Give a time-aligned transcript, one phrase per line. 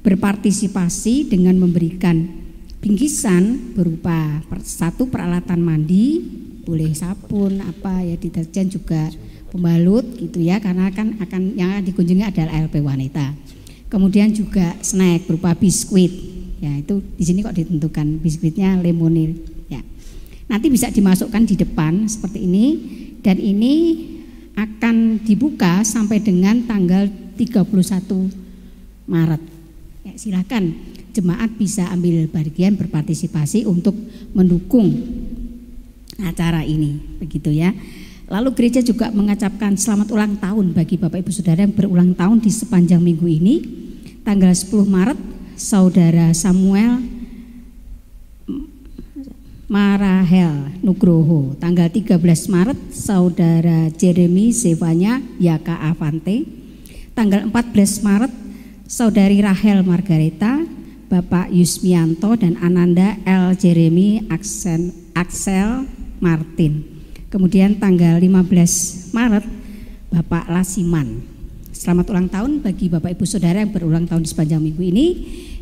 [0.00, 2.24] berpartisipasi dengan memberikan
[2.80, 6.20] bingkisan berupa satu peralatan mandi,
[6.64, 9.12] boleh sabun apa ya deterjen juga
[9.52, 13.36] pembalut gitu ya karena kan akan yang dikunjungi adalah LP wanita.
[13.90, 16.12] Kemudian juga snack berupa biskuit.
[16.60, 19.34] Ya, itu di sini kok ditentukan biskuitnya lemonil
[19.66, 19.82] ya.
[20.46, 22.66] Nanti bisa dimasukkan di depan seperti ini
[23.20, 24.06] dan ini
[24.54, 28.30] akan dibuka sampai dengan tanggal 31
[29.10, 29.49] Maret.
[30.00, 30.80] Ya, silakan
[31.12, 33.92] jemaat bisa ambil bagian berpartisipasi untuk
[34.32, 34.96] mendukung
[36.24, 37.76] acara ini, begitu ya.
[38.30, 42.48] Lalu gereja juga mengucapkan selamat ulang tahun bagi Bapak Ibu Saudara yang berulang tahun di
[42.48, 43.54] sepanjang minggu ini.
[44.22, 45.20] Tanggal 10 Maret,
[45.58, 47.02] Saudara Samuel
[49.66, 51.58] Marahel Nugroho.
[51.58, 56.46] Tanggal 13 Maret, Saudara Jeremy Zevanya Yaka Avante.
[57.18, 58.32] Tanggal 14 Maret,
[58.90, 60.66] Saudari Rahel Margareta,
[61.06, 63.54] Bapak Yusmianto dan Ananda L.
[63.54, 65.86] Jeremy Axel, Axel
[66.18, 66.82] Martin.
[67.30, 69.46] Kemudian tanggal 15 Maret
[70.10, 71.22] Bapak Lasiman.
[71.70, 75.06] Selamat ulang tahun bagi Bapak Ibu Saudara yang berulang tahun di sepanjang minggu ini.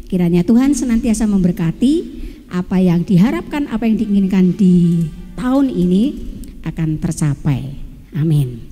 [0.08, 1.94] Kiranya Tuhan senantiasa memberkati
[2.48, 5.04] apa yang diharapkan, apa yang diinginkan di
[5.36, 6.16] tahun ini
[6.64, 7.76] akan tercapai.
[8.16, 8.64] Amin.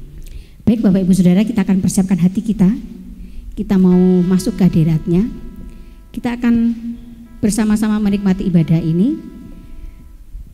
[0.64, 2.95] Baik Bapak Ibu Saudara, kita akan persiapkan hati kita.
[3.56, 5.24] Kita mau masuk ke hadiratnya.
[6.12, 6.76] Kita akan
[7.40, 9.16] bersama-sama menikmati ibadah ini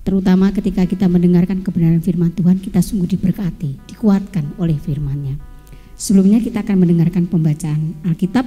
[0.03, 5.39] terutama ketika kita mendengarkan kebenaran firman Tuhan kita sungguh diberkati, dikuatkan oleh firman-Nya.
[5.94, 8.42] Sebelumnya kita akan mendengarkan pembacaan Alkitab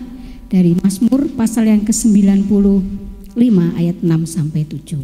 [0.52, 3.40] dari Mazmur pasal yang ke-95
[3.80, 5.04] ayat 6 sampai 7.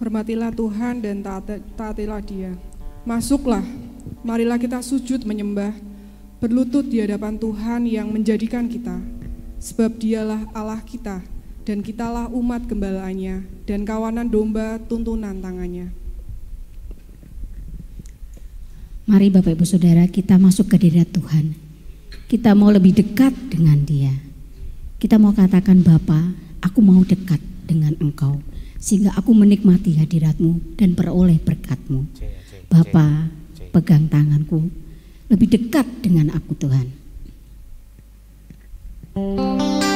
[0.00, 1.24] Hormatilah Tuhan dan
[1.74, 2.52] taatilah Dia.
[3.08, 3.64] Masuklah,
[4.20, 5.72] marilah kita sujud menyembah,
[6.38, 9.02] berlutut di hadapan Tuhan yang menjadikan kita,
[9.58, 11.22] sebab Dialah Allah kita
[11.66, 15.90] dan kitalah umat gembalaannya dan kawanan domba tuntunan tangannya.
[19.08, 21.56] Mari Bapak Ibu Saudara kita masuk ke diri Tuhan.
[22.28, 24.12] Kita mau lebih dekat dengan dia.
[25.00, 28.36] Kita mau katakan Bapa, aku mau dekat dengan engkau.
[28.76, 32.04] Sehingga aku menikmati hadiratmu dan peroleh berkatmu.
[32.68, 33.32] Bapa,
[33.72, 34.68] pegang tanganku.
[35.28, 36.88] Lebih dekat dengan aku Tuhan.
[39.12, 39.87] Aku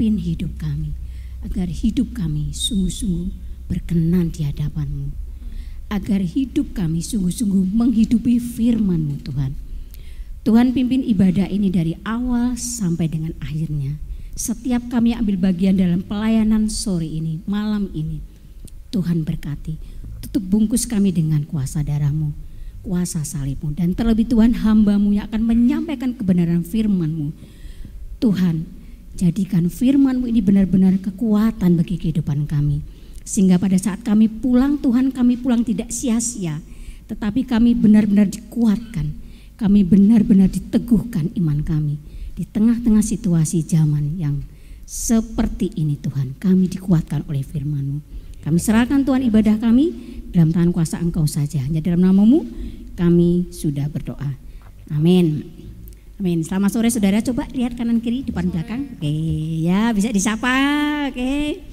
[0.00, 0.96] pimpin hidup kami,
[1.44, 3.36] agar hidup kami sungguh-sungguh
[3.68, 5.12] berkenan di hadapanmu.
[5.92, 9.52] Agar hidup kami sungguh-sungguh menghidupi firman-Mu Tuhan.
[10.40, 14.00] Tuhan pimpin ibadah ini dari awal sampai dengan akhirnya.
[14.32, 18.24] Setiap kami ambil bagian dalam pelayanan sore ini, malam ini.
[18.96, 19.76] Tuhan berkati,
[20.24, 22.32] tutup bungkus kami dengan kuasa darahmu
[22.80, 27.28] kuasa salibmu dan terlebih Tuhan hambamu yang akan menyampaikan kebenaran firmanmu
[28.24, 28.79] Tuhan
[29.20, 32.80] jadikan firmanmu ini benar-benar kekuatan bagi kehidupan kami
[33.28, 36.64] sehingga pada saat kami pulang Tuhan kami pulang tidak sia-sia
[37.12, 39.12] tetapi kami benar-benar dikuatkan
[39.60, 42.00] kami benar-benar diteguhkan iman kami
[42.32, 44.40] di tengah-tengah situasi zaman yang
[44.88, 48.00] seperti ini Tuhan kami dikuatkan oleh firmanmu
[48.40, 49.92] kami serahkan Tuhan ibadah kami
[50.32, 51.60] dalam tangan kuasa Engkau saja.
[51.60, 52.46] Hanya dalam namamu
[52.94, 54.38] kami sudah berdoa.
[54.94, 55.44] Amin.
[56.20, 56.44] Amin.
[56.44, 57.24] Selamat sore saudara.
[57.24, 58.92] Coba lihat kanan kiri, depan belakang.
[58.92, 59.08] Oke,
[59.64, 60.52] ya bisa disapa.
[61.08, 61.64] Oke.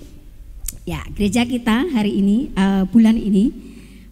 [0.87, 3.51] Ya, gereja kita hari ini, uh, bulan ini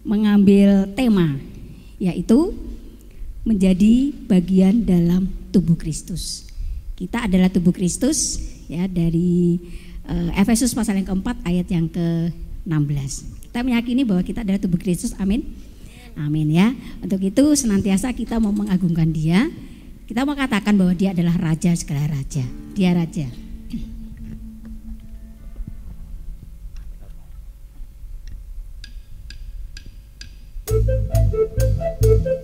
[0.04, 1.40] mengambil tema
[1.96, 2.52] yaitu
[3.48, 6.44] menjadi bagian dalam tubuh Kristus.
[7.00, 8.36] Kita adalah tubuh Kristus
[8.68, 9.56] ya dari
[10.04, 12.28] uh, Efesus pasal yang keempat ayat yang ke
[12.68, 13.48] 16.
[13.48, 15.16] Kita meyakini bahwa kita adalah tubuh Kristus.
[15.16, 15.48] Amin.
[16.12, 16.76] Amin ya.
[17.00, 19.48] Untuk itu senantiasa kita mau mengagungkan Dia.
[20.06, 22.46] Kita mau katakan bahwa Dia adalah raja segala raja.
[22.78, 23.26] Dia raja.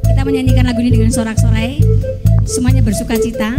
[0.02, 1.78] Kita menyanyikan lagu ini dengan sorak-sorai.
[2.50, 3.54] Semuanya bersuka cita.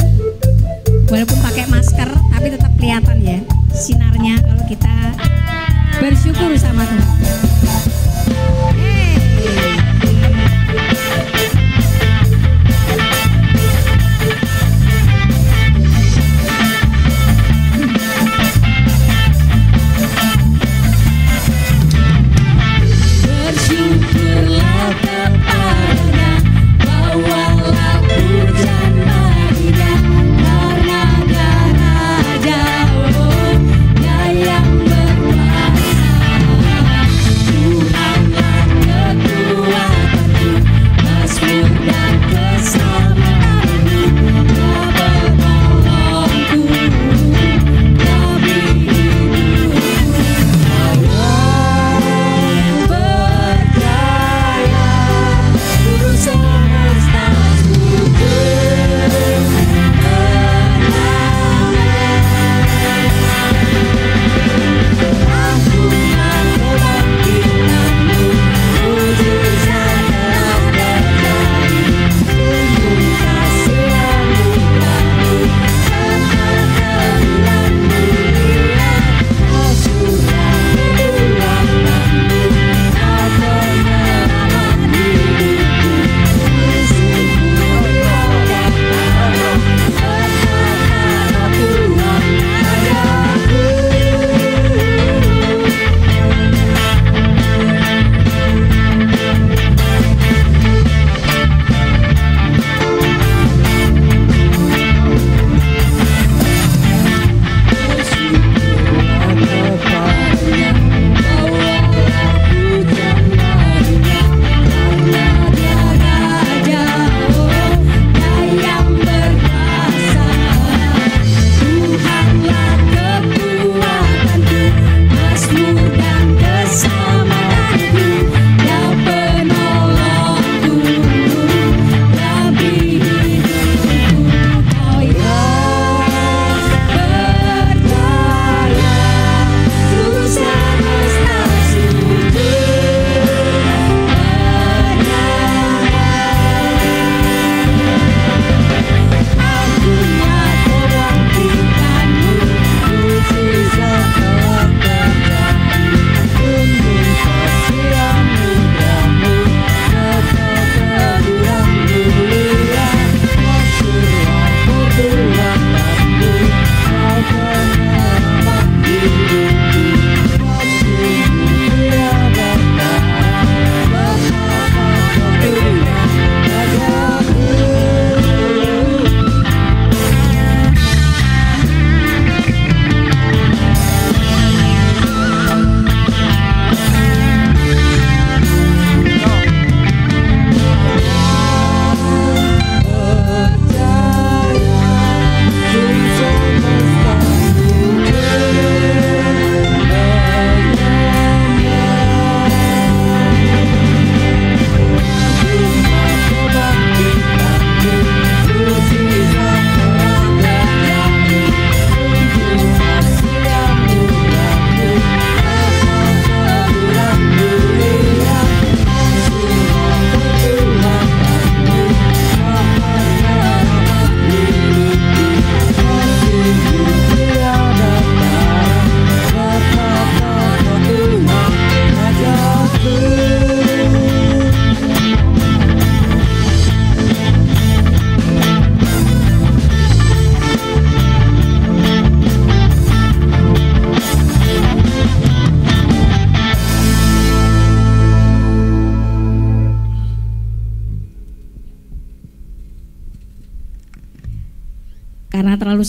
[1.08, 3.40] Walaupun pakai masker tapi tetap kelihatan ya
[3.72, 5.16] sinarnya kalau kita
[6.04, 7.08] bersyukur sama Tuhan.
[8.68, 9.23] Karena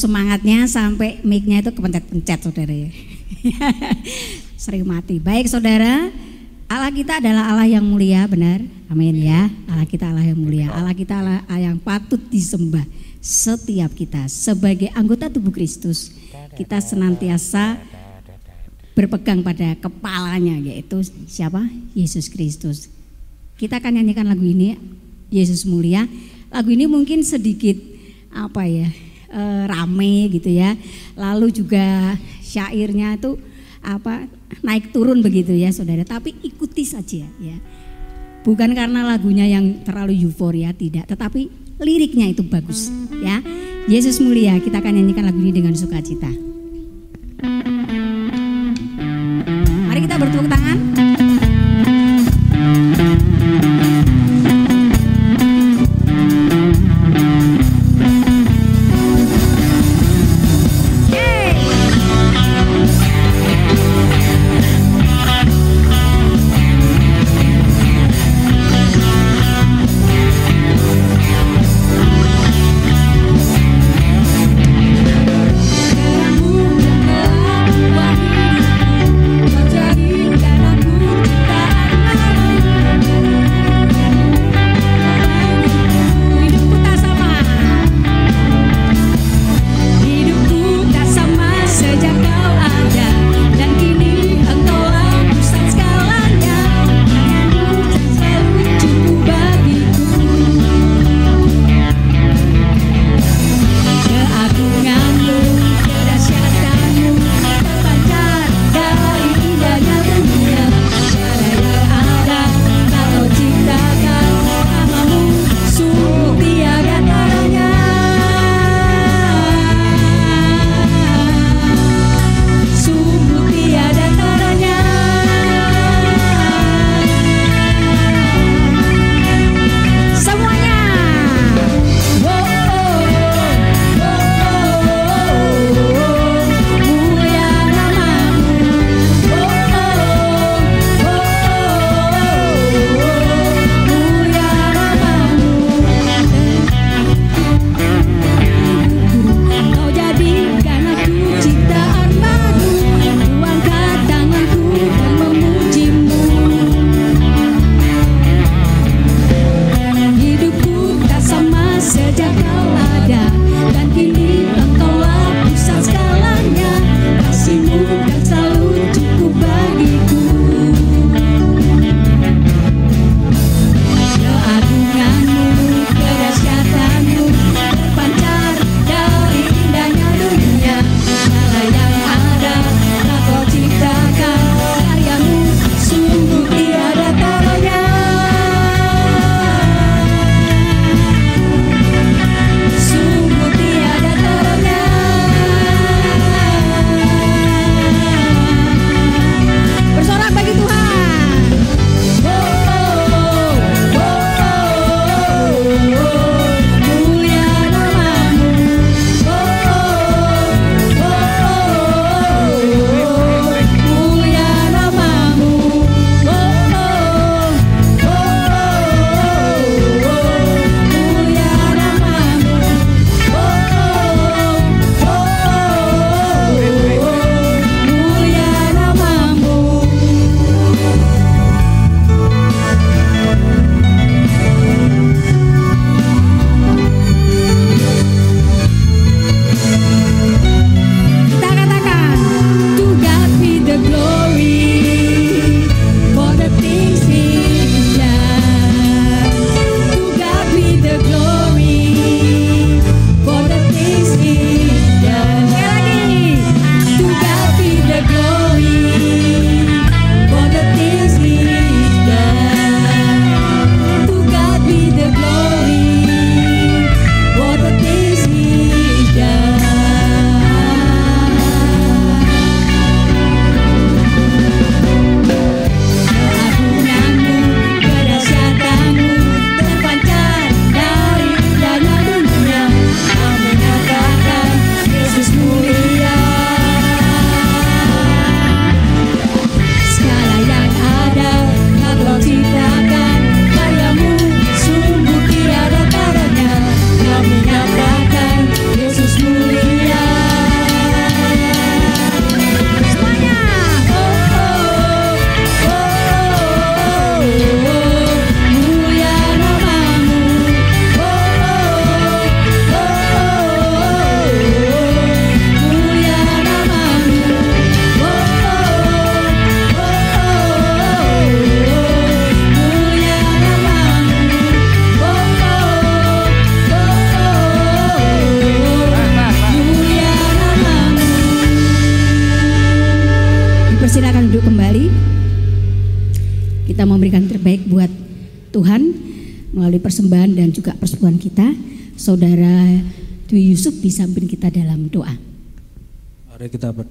[0.05, 2.93] semangatnya sampai mic-nya itu kepencet-pencet saudara ya.
[4.61, 5.17] Sering mati.
[5.17, 6.13] Baik saudara,
[6.69, 8.61] Allah kita adalah Allah yang mulia, benar?
[8.93, 9.49] Amin ya.
[9.65, 10.69] Allah kita Allah yang mulia.
[10.69, 12.85] Allah kita Allah yang patut disembah
[13.25, 16.13] setiap kita sebagai anggota tubuh Kristus.
[16.53, 17.81] Kita senantiasa
[18.93, 21.65] berpegang pada kepalanya yaitu siapa?
[21.97, 22.93] Yesus Kristus.
[23.57, 24.77] Kita akan nyanyikan lagu ini
[25.33, 26.05] Yesus mulia.
[26.53, 27.81] Lagu ini mungkin sedikit
[28.31, 28.93] apa ya?
[29.35, 30.79] E, rame gitu ya.
[31.19, 33.35] Lalu juga syairnya itu
[33.83, 34.31] apa
[34.63, 36.07] naik turun begitu ya saudara.
[36.07, 37.57] Tapi ikuti saja ya.
[38.47, 41.11] Bukan karena lagunya yang terlalu euforia tidak.
[41.11, 41.51] Tetapi
[41.83, 43.43] liriknya itu bagus ya.
[43.91, 46.31] Yesus mulia kita akan nyanyikan lagu ini dengan sukacita.
[49.91, 50.79] Mari kita bertepuk tangan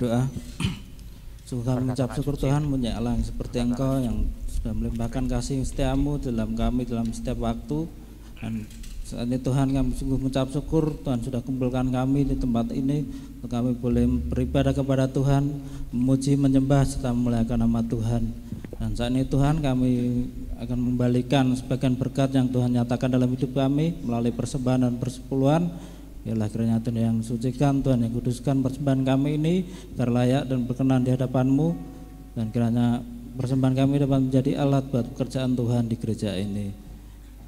[0.03, 0.27] berdoa.
[1.47, 6.19] Sungguh kami mengucap syukur Tuhan punya Allah yang seperti Engkau yang sudah melimpahkan kasih setiamu
[6.19, 7.87] dalam kami dalam setiap waktu.
[8.39, 8.67] Dan
[9.07, 13.07] saat ini Tuhan kami sungguh mengucap syukur Tuhan sudah kumpulkan kami di tempat ini.
[13.39, 15.51] Untuk kami boleh beribadah kepada Tuhan
[15.91, 18.23] memuji menyembah serta memuliakan nama Tuhan.
[18.79, 19.91] Dan saat ini Tuhan kami
[20.63, 25.71] akan membalikan sebagian berkat yang Tuhan nyatakan dalam hidup kami melalui persembahan dan persepuluhan
[26.23, 29.55] Yalah kiranya Tuhan yang sucikan, Tuhan yang kuduskan persembahan kami ini
[29.99, 31.75] terlayak dan berkenan di hadapanmu
[32.39, 33.03] dan kiranya
[33.35, 36.71] persembahan kami dapat menjadi alat buat pekerjaan Tuhan di gereja ini.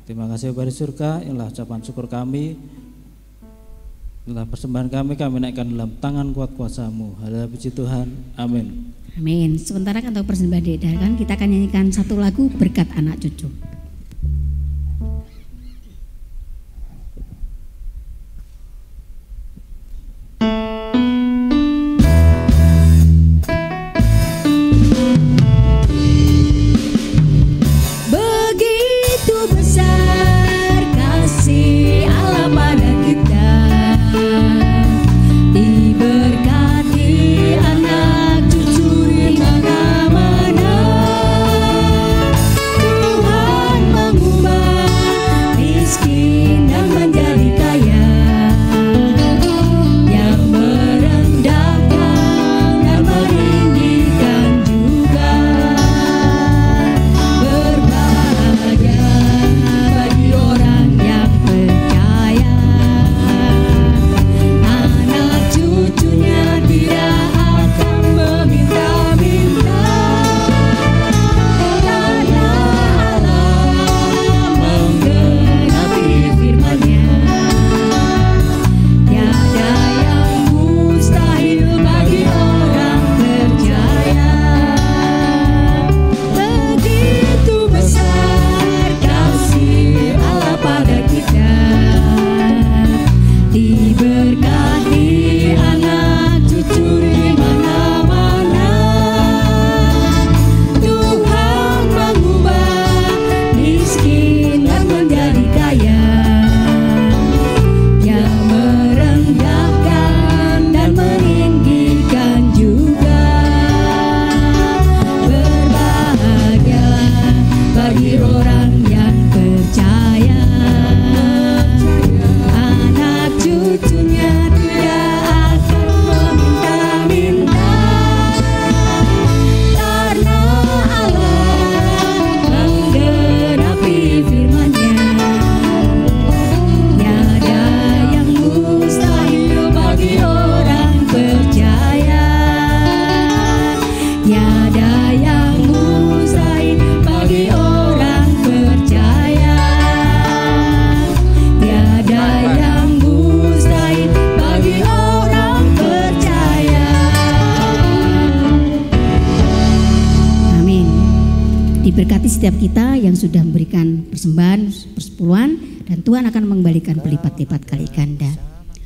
[0.06, 2.60] Terima kasih Bapak surga, inilah ucapan syukur kami.
[4.26, 7.18] Inilah persembahan kami, kami naikkan dalam tangan kuat kuasamu.
[7.22, 8.10] Haleluya puji Tuhan.
[8.38, 8.92] Amin.
[9.16, 9.56] Amin.
[9.56, 13.75] Sementara untuk persembahan diedarkan, kita akan nyanyikan satu lagu berkat anak cucu.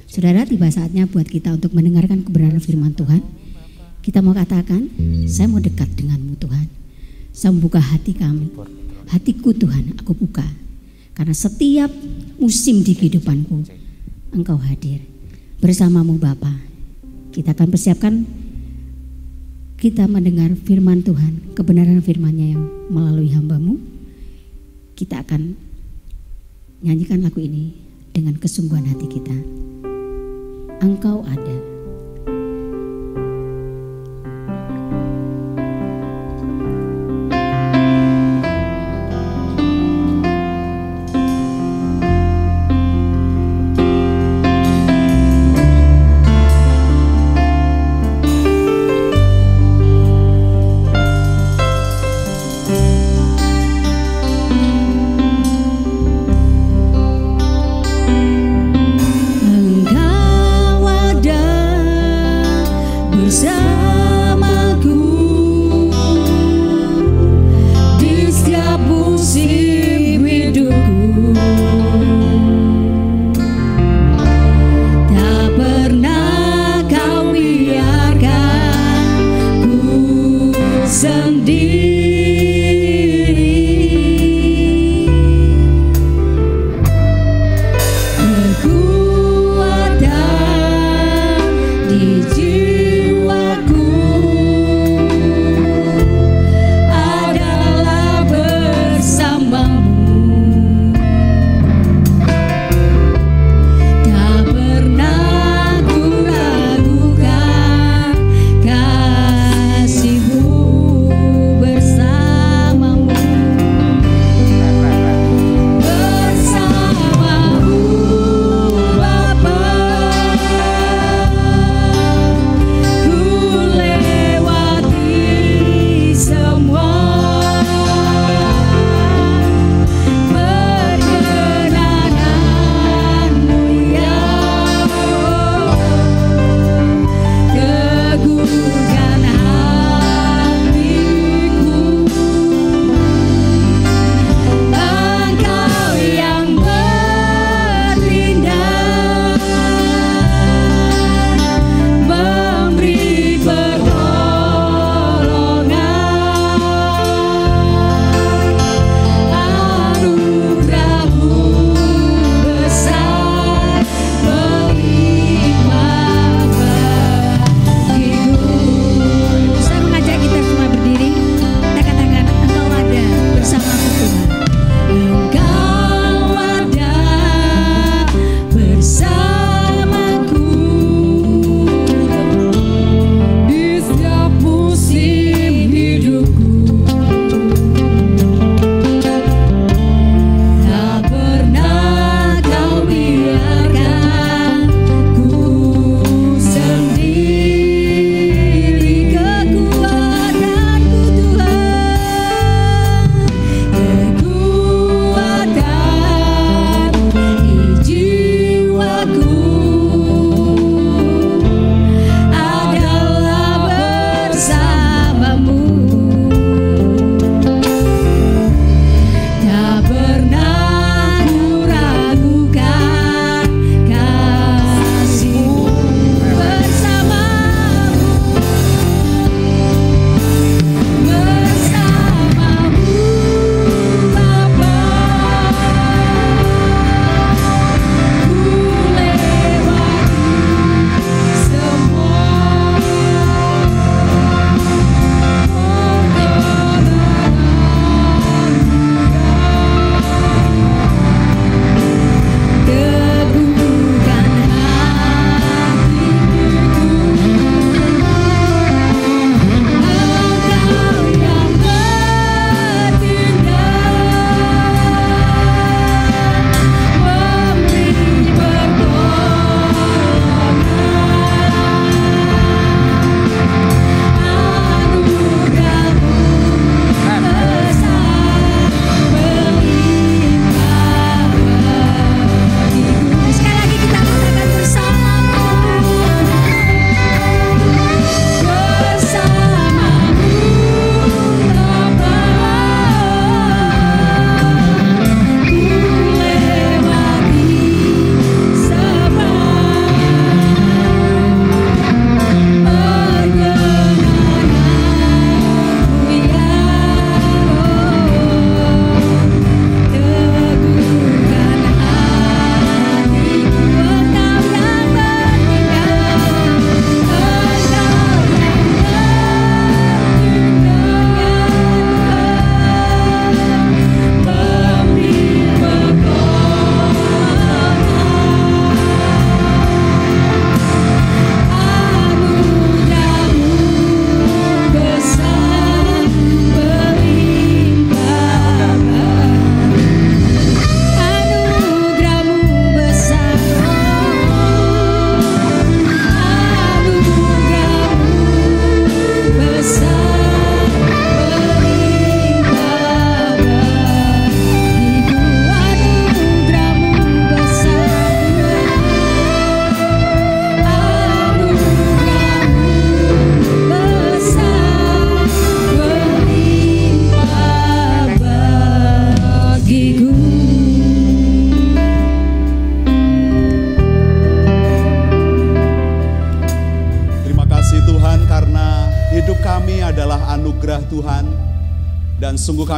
[0.09, 3.21] Saudara, tiba saatnya buat kita untuk mendengarkan kebenaran firman Tuhan.
[4.01, 4.89] Kita mau katakan,
[5.29, 6.65] saya mau dekat denganmu Tuhan.
[7.29, 8.49] Saya membuka hati kami.
[9.05, 10.41] Hatiku Tuhan, aku buka.
[11.13, 11.93] Karena setiap
[12.41, 13.69] musim di kehidupanku,
[14.33, 15.05] Engkau hadir.
[15.61, 16.57] Bersamamu Bapa.
[17.29, 18.25] Kita akan persiapkan
[19.77, 23.77] kita mendengar firman Tuhan, kebenaran firman-Nya yang melalui hambamu,
[24.97, 25.53] kita akan
[26.81, 27.77] nyanyikan lagu ini
[28.09, 29.37] dengan kesungguhan hati kita.
[30.79, 31.68] Engkau ada.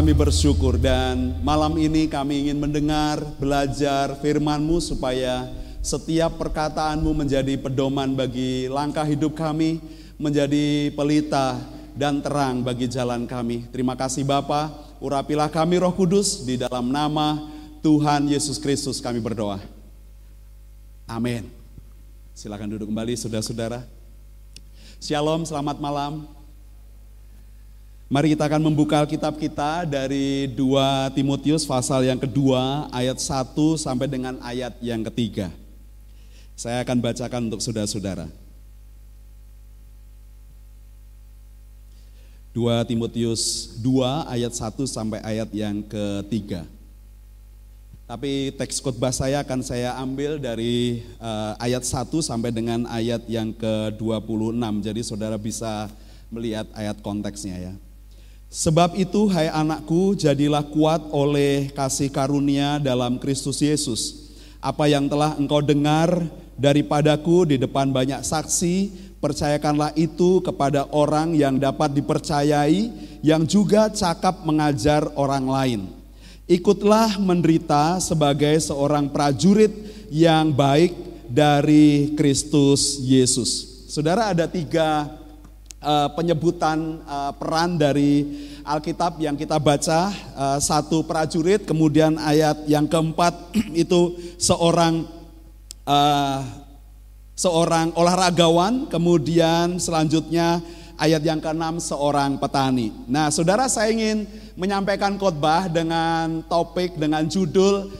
[0.01, 5.45] Kami bersyukur dan malam ini kami ingin mendengar, belajar firman-Mu supaya
[5.77, 9.77] setiap perkataanmu menjadi pedoman bagi langkah hidup kami,
[10.17, 11.61] menjadi pelita
[11.93, 13.69] dan terang bagi jalan kami.
[13.69, 17.37] Terima kasih Bapa, urapilah kami Roh Kudus di dalam nama
[17.85, 19.61] Tuhan Yesus Kristus kami berdoa.
[21.05, 21.45] Amin.
[22.33, 23.85] Silakan duduk kembali saudara-saudara.
[24.97, 26.40] Shalom, selamat malam.
[28.11, 34.03] Mari kita akan membuka Alkitab kita dari 2 Timotius pasal yang kedua ayat 1 sampai
[34.11, 35.47] dengan ayat yang ketiga.
[36.59, 38.27] Saya akan bacakan untuk saudara-saudara.
[42.51, 46.67] 2 Timotius 2 ayat 1 sampai ayat yang ketiga.
[48.11, 53.55] Tapi teks khotbah saya akan saya ambil dari uh, ayat 1 sampai dengan ayat yang
[53.55, 54.83] ke-26.
[54.83, 55.87] Jadi saudara bisa
[56.27, 57.75] melihat ayat konteksnya ya.
[58.51, 64.27] Sebab itu hai anakku jadilah kuat oleh kasih karunia dalam Kristus Yesus.
[64.59, 66.27] Apa yang telah engkau dengar
[66.59, 68.91] daripadaku di depan banyak saksi,
[69.23, 72.91] percayakanlah itu kepada orang yang dapat dipercayai,
[73.23, 75.81] yang juga cakap mengajar orang lain.
[76.43, 79.71] Ikutlah menderita sebagai seorang prajurit
[80.11, 80.91] yang baik
[81.23, 83.87] dari Kristus Yesus.
[83.87, 85.20] Saudara ada tiga
[85.81, 92.85] uh, penyebutan uh, peran dari Alkitab yang kita baca uh, satu prajurit kemudian ayat yang
[92.85, 93.33] keempat
[93.83, 95.19] itu seorang
[97.35, 100.63] seorang olahragawan kemudian selanjutnya
[100.95, 102.95] ayat yang keenam seorang petani.
[103.11, 104.23] Nah, saudara saya ingin
[104.55, 107.91] menyampaikan khotbah dengan topik dengan judul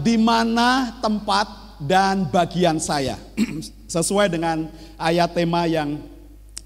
[0.00, 3.18] di mana tempat dan bagian saya.
[3.94, 6.00] Sesuai dengan ayat tema yang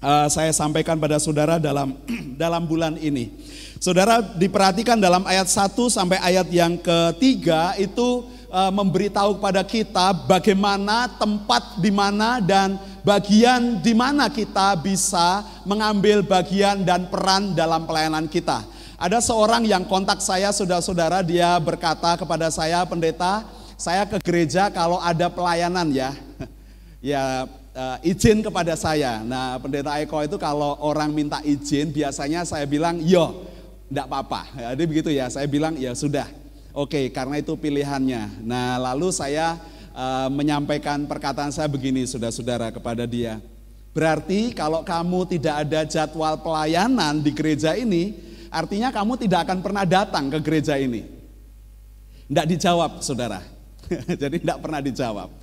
[0.03, 1.95] uh, saya sampaikan pada saudara dalam
[2.41, 3.31] dalam bulan ini.
[3.79, 11.07] Saudara diperhatikan dalam ayat 1 sampai ayat yang ketiga itu uh, memberitahu kepada kita bagaimana
[11.15, 12.75] tempat di mana dan
[13.07, 18.67] bagian di mana kita bisa mengambil bagian dan peran dalam pelayanan kita.
[18.99, 23.47] Ada seorang yang kontak saya saudara-saudara dia berkata kepada saya pendeta,
[23.79, 26.11] saya ke gereja kalau ada pelayanan ya.
[27.15, 27.47] ya
[27.79, 29.23] uh, izin kepada saya.
[29.23, 33.47] Nah, pendeta Eko itu kalau orang minta izin, biasanya saya bilang, yo,
[33.87, 34.41] enggak apa-apa.
[34.75, 36.27] Jadi begitu ya, saya bilang, ya sudah.
[36.75, 38.43] Oke, karena itu pilihannya.
[38.43, 39.57] Nah, lalu saya
[39.95, 43.39] uh, menyampaikan perkataan saya begini, saudara-saudara, kepada dia.
[43.89, 48.13] Berarti kalau kamu tidak ada jadwal pelayanan di gereja ini,
[48.53, 51.09] artinya kamu tidak akan pernah datang ke gereja ini.
[52.29, 53.41] Tidak dijawab, saudara.
[54.21, 55.38] Jadi tidak pernah dijawab.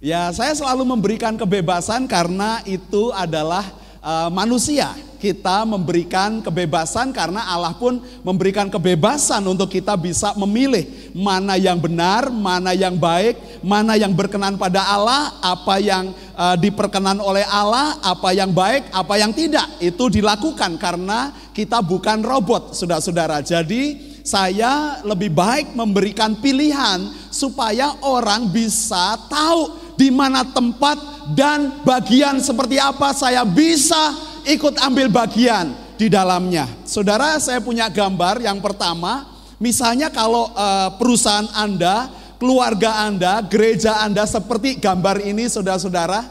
[0.00, 3.68] Ya, saya selalu memberikan kebebasan karena itu adalah
[4.00, 4.96] uh, manusia.
[5.20, 12.32] Kita memberikan kebebasan karena Allah pun memberikan kebebasan untuk kita bisa memilih mana yang benar,
[12.32, 18.32] mana yang baik, mana yang berkenan pada Allah, apa yang uh, diperkenan oleh Allah, apa
[18.32, 19.68] yang baik, apa yang tidak.
[19.84, 23.44] Itu dilakukan karena kita bukan robot, saudara-saudara.
[23.44, 30.96] Jadi saya lebih baik memberikan pilihan supaya orang bisa tahu di mana tempat
[31.36, 34.16] dan bagian seperti apa saya bisa
[34.48, 36.64] ikut ambil bagian di dalamnya.
[36.88, 39.28] Saudara, saya punya gambar yang pertama,
[39.60, 42.08] misalnya kalau uh, perusahaan Anda,
[42.40, 46.24] keluarga Anda, gereja Anda seperti gambar ini saudara-saudara,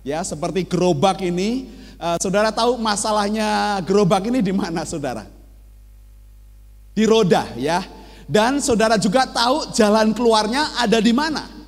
[0.00, 1.68] ya seperti gerobak ini,
[2.00, 5.28] uh, saudara tahu masalahnya gerobak ini di mana saudara?
[6.96, 7.84] Di roda ya.
[8.24, 11.59] Dan saudara juga tahu jalan keluarnya ada di mana?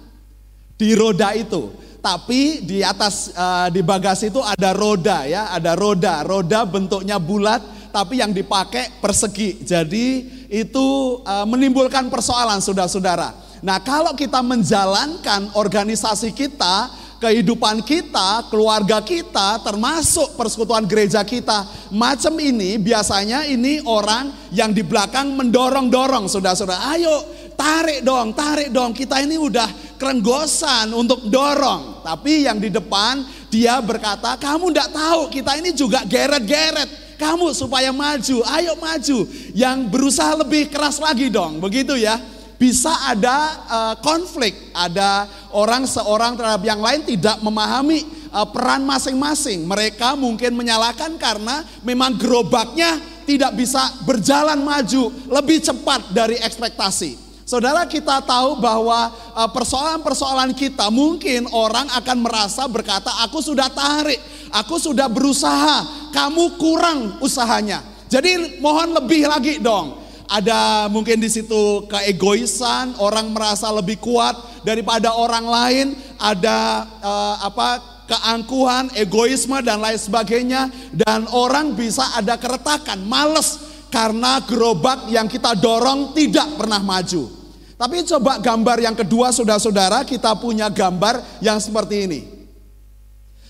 [0.77, 1.73] Di roda itu.
[2.03, 6.27] Tapi di atas uh, di bagasi itu ada roda ya, ada roda.
[6.27, 7.63] Roda bentuknya bulat
[7.95, 9.63] tapi yang dipakai persegi.
[9.63, 10.87] Jadi itu
[11.23, 13.31] uh, menimbulkan persoalan saudara-saudara.
[13.63, 16.91] Nah, kalau kita menjalankan organisasi kita,
[17.23, 24.83] kehidupan kita, keluarga kita, termasuk persekutuan gereja kita, macam ini biasanya ini orang yang di
[24.83, 26.91] belakang mendorong-dorong saudara-saudara.
[26.99, 27.15] Ayo
[27.55, 28.91] tarik dong, tarik dong.
[28.93, 32.03] Kita ini udah kerenggosan untuk dorong.
[32.03, 37.17] Tapi yang di depan dia berkata, kamu tidak tahu kita ini juga geret-geret.
[37.21, 39.19] Kamu supaya maju, ayo maju.
[39.55, 42.19] Yang berusaha lebih keras lagi dong, begitu ya.
[42.59, 49.67] Bisa ada uh, konflik, ada orang seorang terhadap yang lain tidak memahami uh, peran masing-masing.
[49.67, 57.32] Mereka mungkin menyalahkan karena memang gerobaknya tidak bisa berjalan maju lebih cepat dari ekspektasi.
[57.53, 64.17] Saudara kita tahu bahwa eh, persoalan-persoalan kita mungkin orang akan merasa berkata aku sudah tarik,
[64.49, 67.85] aku sudah berusaha, kamu kurang usahanya.
[68.09, 70.01] Jadi mohon lebih lagi dong.
[70.33, 75.87] Ada mungkin di situ keegoisan, orang merasa lebih kuat daripada orang lain,
[76.17, 83.61] ada uh, apa keangkuhan, egoisme dan lain sebagainya dan orang bisa ada keretakan, males
[83.93, 87.42] karena gerobak yang kita dorong tidak pernah maju.
[87.83, 92.21] Tapi coba gambar yang kedua saudara-saudara kita punya gambar yang seperti ini.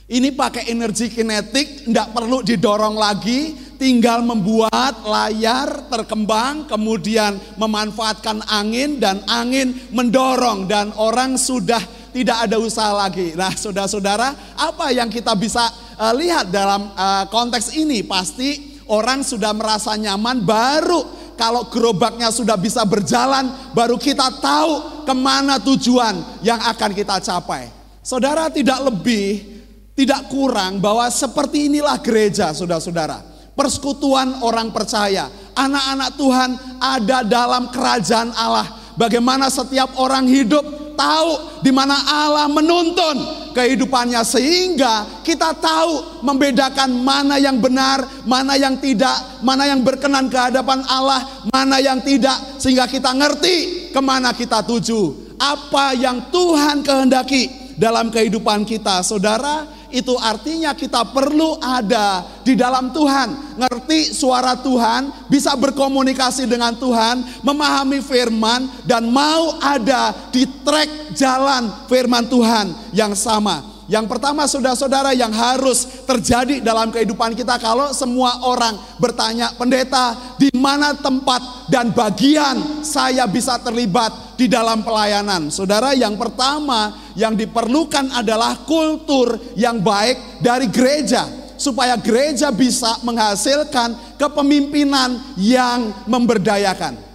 [0.09, 8.97] Ini pakai energi kinetik, tidak perlu didorong lagi, tinggal membuat layar terkembang, kemudian memanfaatkan angin
[8.97, 11.85] dan angin mendorong dan orang sudah
[12.17, 13.37] tidak ada usaha lagi.
[13.37, 15.69] Nah, saudara-saudara, apa yang kita bisa
[16.01, 18.01] uh, lihat dalam uh, konteks ini?
[18.01, 25.15] Pasti orang sudah merasa nyaman baru kalau gerobaknya sudah bisa berjalan, baru kita tahu ke
[25.17, 27.73] mana tujuan yang akan kita capai.
[28.05, 29.53] Saudara tidak lebih
[29.97, 33.33] tidak kurang bahwa seperti inilah gereja, saudara-saudara.
[33.53, 38.82] Persekutuan orang percaya, anak-anak Tuhan ada dalam kerajaan Allah.
[38.97, 47.37] Bagaimana setiap orang hidup tahu di mana Allah menuntun kehidupannya sehingga kita tahu membedakan mana
[47.41, 52.89] yang benar, mana yang tidak, mana yang berkenan ke hadapan Allah, mana yang tidak sehingga
[52.89, 55.33] kita ngerti ke mana kita tuju.
[55.41, 59.03] Apa yang Tuhan kehendaki dalam kehidupan kita.
[59.03, 66.75] Saudara, itu artinya kita perlu ada di dalam Tuhan, ngerti suara Tuhan, bisa berkomunikasi dengan
[66.77, 73.72] Tuhan, memahami firman dan mau ada di trek jalan firman Tuhan yang sama.
[73.93, 80.49] Yang pertama saudara-saudara yang harus terjadi dalam kehidupan kita kalau semua orang bertanya pendeta di
[80.57, 85.53] mana tempat dan bagian saya bisa terlibat di dalam pelayanan.
[85.53, 91.29] Saudara yang pertama yang diperlukan adalah kultur yang baik dari gereja
[91.61, 97.12] supaya gereja bisa menghasilkan kepemimpinan yang memberdayakan.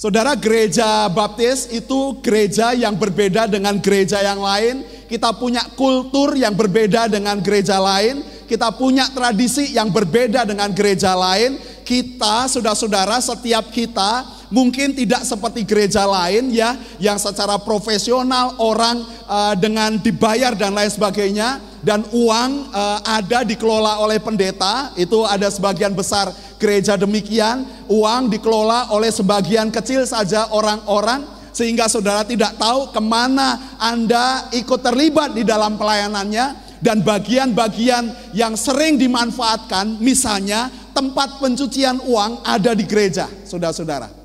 [0.00, 4.80] Saudara gereja baptis itu gereja yang berbeda dengan gereja yang lain
[5.10, 11.18] kita punya kultur yang berbeda dengan gereja lain, kita punya tradisi yang berbeda dengan gereja
[11.18, 11.58] lain.
[11.82, 19.54] Kita, saudara-saudara, setiap kita mungkin tidak seperti gereja lain ya, yang secara profesional orang uh,
[19.56, 25.96] dengan dibayar dan lain sebagainya dan uang uh, ada dikelola oleh pendeta, itu ada sebagian
[25.96, 26.28] besar
[26.60, 33.74] gereja demikian, uang dikelola oleh sebagian kecil saja orang-orang sehingga saudara tidak tahu ke mana
[33.80, 42.44] Anda ikut terlibat di dalam pelayanannya dan bagian-bagian yang sering dimanfaatkan misalnya tempat pencucian uang
[42.44, 44.19] ada di gereja saudara-saudara.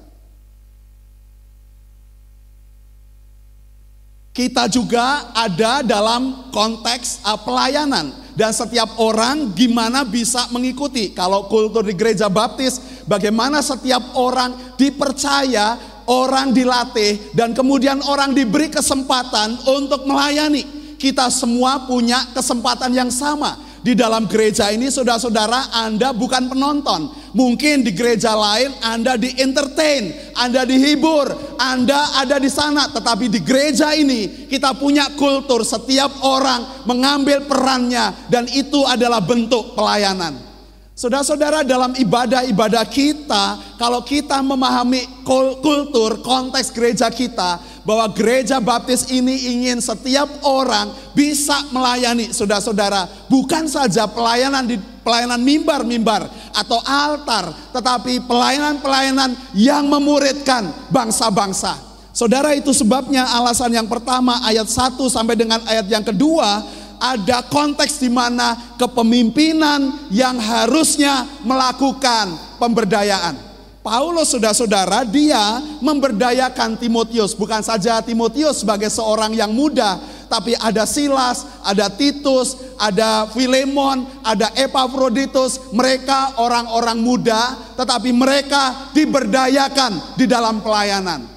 [4.36, 11.15] Kita juga ada dalam konteks uh, pelayanan dan setiap orang gimana bisa mengikuti.
[11.15, 15.79] Kalau kultur di gereja baptis, bagaimana setiap orang dipercaya
[16.11, 20.67] orang dilatih, dan kemudian orang diberi kesempatan untuk melayani.
[20.99, 23.55] Kita semua punya kesempatan yang sama.
[23.86, 27.13] Di dalam gereja ini saudara-saudara Anda bukan penonton.
[27.38, 32.89] Mungkin di gereja lain Anda di entertain, Anda dihibur, Anda ada di sana.
[32.89, 39.77] Tetapi di gereja ini kita punya kultur setiap orang mengambil perannya dan itu adalah bentuk
[39.77, 40.54] pelayanan.
[40.95, 49.51] Saudara-saudara dalam ibadah-ibadah kita, kalau kita memahami kultur, konteks gereja kita, bahwa gereja baptis ini
[49.51, 53.27] ingin setiap orang bisa melayani saudara-saudara.
[53.27, 61.75] Bukan saja pelayanan di pelayanan mimbar-mimbar atau altar, tetapi pelayanan-pelayanan yang memuridkan bangsa-bangsa.
[62.15, 66.63] Saudara itu sebabnya alasan yang pertama ayat 1 sampai dengan ayat yang kedua
[67.05, 73.37] ada konteks di mana kepemimpinan yang harusnya melakukan pemberdayaan.
[73.85, 81.45] Paulus saudara-saudara dia memberdayakan Timotius bukan saja Timotius sebagai seorang yang muda tapi ada Silas,
[81.61, 91.34] ada Titus, ada Filemon, ada Epaphroditus, mereka orang-orang muda tetapi mereka diberdayakan di dalam pelayanan.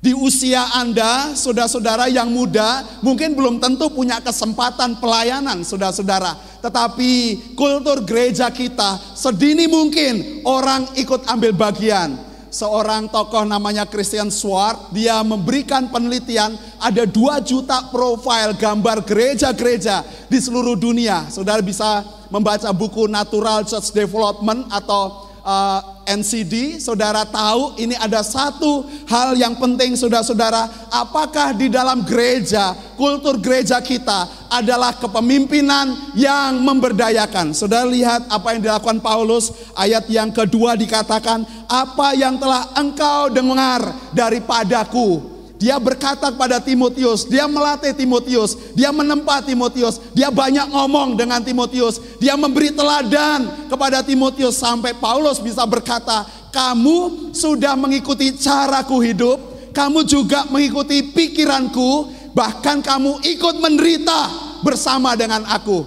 [0.00, 6.40] Di usia Anda, saudara-saudara yang muda, mungkin belum tentu punya kesempatan pelayanan, saudara-saudara.
[6.64, 7.12] Tetapi
[7.52, 12.16] kultur gereja kita, sedini mungkin orang ikut ambil bagian.
[12.48, 20.00] Seorang tokoh namanya Christian Swart, dia memberikan penelitian ada 2 juta profil gambar gereja-gereja
[20.32, 21.28] di seluruh dunia.
[21.28, 28.22] Saudara bisa membaca buku Natural Church Development atau uh, eh, NCD, saudara tahu ini ada
[28.22, 36.58] satu hal yang penting saudara-saudara, apakah di dalam gereja, kultur gereja kita adalah kepemimpinan yang
[36.62, 37.54] memberdayakan.
[37.54, 43.94] Saudara lihat apa yang dilakukan Paulus, ayat yang kedua dikatakan, apa yang telah engkau dengar
[44.10, 51.44] daripadaku, Dia berkata kepada Timotius, dia melatih Timotius, dia menempa Timotius, dia banyak ngomong dengan
[51.44, 59.36] Timotius, dia memberi teladan kepada Timotius sampai Paulus bisa berkata, "Kamu sudah mengikuti caraku hidup,
[59.76, 64.32] kamu juga mengikuti pikiranku, bahkan kamu ikut menderita
[64.64, 65.84] bersama dengan aku."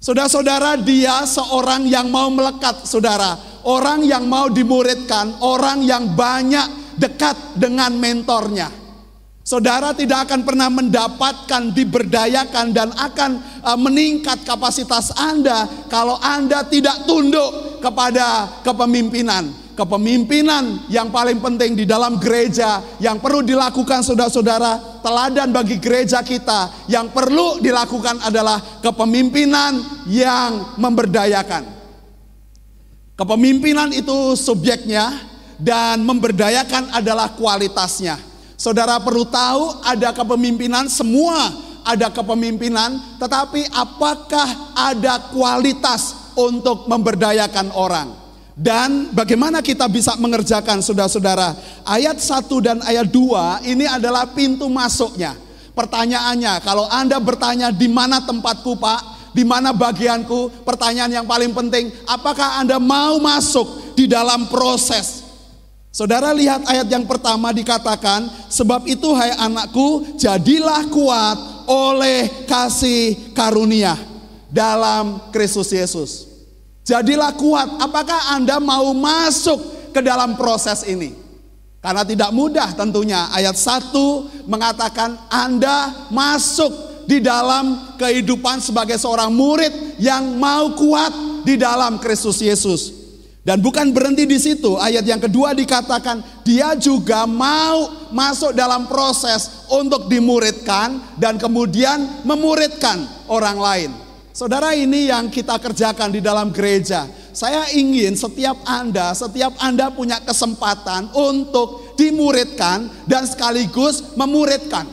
[0.00, 3.36] Saudara-saudara, dia seorang yang mau melekat, saudara,
[3.68, 8.68] orang yang mau dimuridkan, orang yang banyak dekat dengan mentornya.
[9.40, 17.08] Saudara tidak akan pernah mendapatkan, diberdayakan, dan akan uh, meningkat kapasitas Anda kalau Anda tidak
[17.08, 19.72] tunduk kepada kepemimpinan.
[19.74, 26.84] Kepemimpinan yang paling penting di dalam gereja yang perlu dilakukan saudara-saudara, teladan bagi gereja kita
[26.84, 31.64] yang perlu dilakukan adalah kepemimpinan yang memberdayakan.
[33.16, 35.29] Kepemimpinan itu subjeknya,
[35.60, 38.16] dan memberdayakan adalah kualitasnya.
[38.56, 41.52] Saudara perlu tahu ada kepemimpinan, semua
[41.84, 48.08] ada kepemimpinan, tetapi apakah ada kualitas untuk memberdayakan orang?
[48.60, 51.56] Dan bagaimana kita bisa mengerjakan saudara-saudara?
[51.88, 55.32] Ayat 1 dan ayat 2 ini adalah pintu masuknya.
[55.72, 59.32] Pertanyaannya, kalau Anda bertanya di mana tempatku Pak?
[59.32, 60.66] Di mana bagianku?
[60.66, 65.19] Pertanyaan yang paling penting, apakah Anda mau masuk di dalam proses
[65.90, 73.98] Saudara lihat ayat yang pertama dikatakan, sebab itu hai anakku, jadilah kuat oleh kasih karunia
[74.46, 76.30] dalam Kristus Yesus.
[76.86, 77.82] Jadilah kuat.
[77.82, 81.14] Apakah Anda mau masuk ke dalam proses ini?
[81.82, 83.26] Karena tidak mudah tentunya.
[83.34, 91.10] Ayat 1 mengatakan Anda masuk di dalam kehidupan sebagai seorang murid yang mau kuat
[91.42, 92.99] di dalam Kristus Yesus.
[93.40, 94.76] Dan bukan berhenti di situ.
[94.76, 103.00] Ayat yang kedua dikatakan dia juga mau masuk dalam proses untuk dimuridkan dan kemudian memuridkan
[103.32, 103.90] orang lain.
[104.36, 107.08] Saudara ini yang kita kerjakan di dalam gereja.
[107.32, 114.84] Saya ingin setiap Anda, setiap Anda punya kesempatan untuk dimuridkan dan sekaligus memuridkan.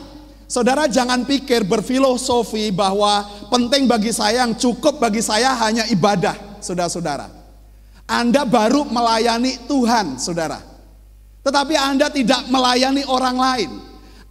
[0.48, 6.32] Saudara jangan pikir berfilosofi bahwa penting bagi saya yang cukup bagi saya hanya ibadah,
[6.64, 7.37] saudara-saudara.
[8.08, 10.64] Anda baru melayani Tuhan, saudara.
[11.44, 13.70] Tetapi Anda tidak melayani orang lain.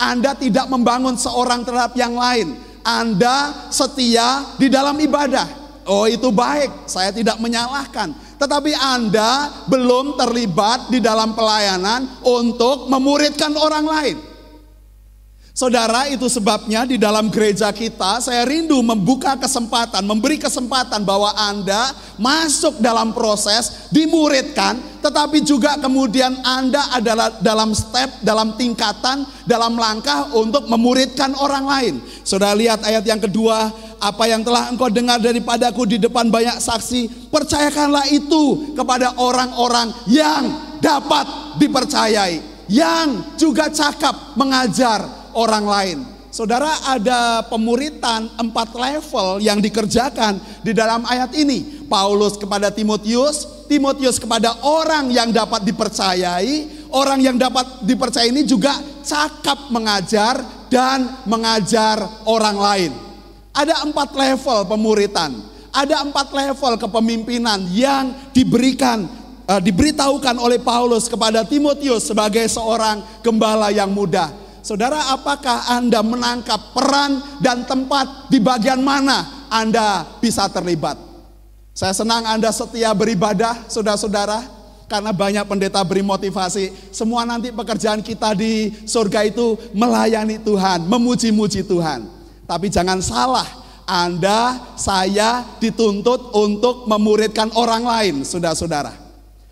[0.02, 2.58] Anda tidak membangun seorang terhadap yang lain.
[2.82, 5.46] Anda setia di dalam ibadah.
[5.88, 8.12] Oh itu baik, saya tidak menyalahkan.
[8.38, 14.18] Tetapi Anda belum terlibat di dalam pelayanan untuk memuridkan orang lain.
[15.58, 21.98] Saudara, itu sebabnya di dalam gereja kita saya rindu membuka kesempatan, memberi kesempatan bahwa Anda
[22.22, 30.30] masuk dalam proses dimuridkan, tetapi juga kemudian Anda adalah dalam step, dalam tingkatan, dalam langkah
[30.38, 31.94] untuk memuridkan orang lain.
[32.22, 37.34] Saudara lihat ayat yang kedua, apa yang telah engkau dengar daripadaku di depan banyak saksi,
[37.34, 46.00] percayakanlah itu kepada orang-orang yang dapat dipercayai, yang juga cakap mengajar orang lain.
[46.34, 51.88] Saudara ada pemuritan empat level yang dikerjakan di dalam ayat ini.
[51.88, 58.76] Paulus kepada Timotius, Timotius kepada orang yang dapat dipercayai, orang yang dapat dipercayai ini juga
[59.08, 62.92] cakap mengajar dan mengajar orang lain.
[63.56, 65.32] Ada empat level pemuritan,
[65.72, 69.08] ada empat level kepemimpinan yang diberikan
[69.48, 74.47] uh, diberitahukan oleh Paulus kepada Timotius sebagai seorang gembala yang muda.
[74.68, 81.00] Saudara, apakah Anda menangkap peran dan tempat di bagian mana Anda bisa terlibat?
[81.72, 84.44] Saya senang Anda setia beribadah, saudara-saudara,
[84.92, 86.92] karena banyak pendeta beri motivasi.
[86.92, 92.04] Semua nanti pekerjaan kita di surga itu melayani Tuhan, memuji-muji Tuhan.
[92.44, 93.48] Tapi jangan salah,
[93.88, 98.92] Anda, saya dituntut untuk memuridkan orang lain, saudara-saudara.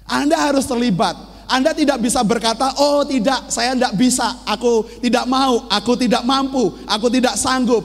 [0.04, 1.35] Anda harus terlibat.
[1.46, 4.44] Anda tidak bisa berkata, "Oh, tidak, saya tidak bisa.
[4.46, 7.84] Aku tidak mau, aku tidak mampu, aku tidak sanggup."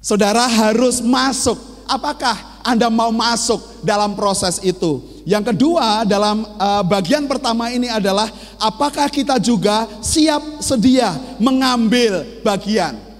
[0.00, 1.60] Saudara harus masuk.
[1.90, 5.02] Apakah Anda mau masuk dalam proses itu?
[5.28, 13.10] Yang kedua, dalam uh, bagian pertama ini adalah apakah kita juga siap sedia mengambil bagian?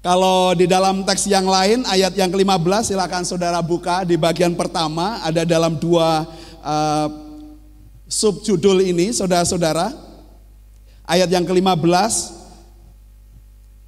[0.00, 5.20] Kalau di dalam teks yang lain ayat yang ke-15 silakan saudara buka di bagian pertama
[5.20, 6.24] ada dalam dua
[6.64, 7.19] uh,
[8.10, 9.94] subjudul ini saudara-saudara.
[11.06, 12.42] Ayat yang ke-15.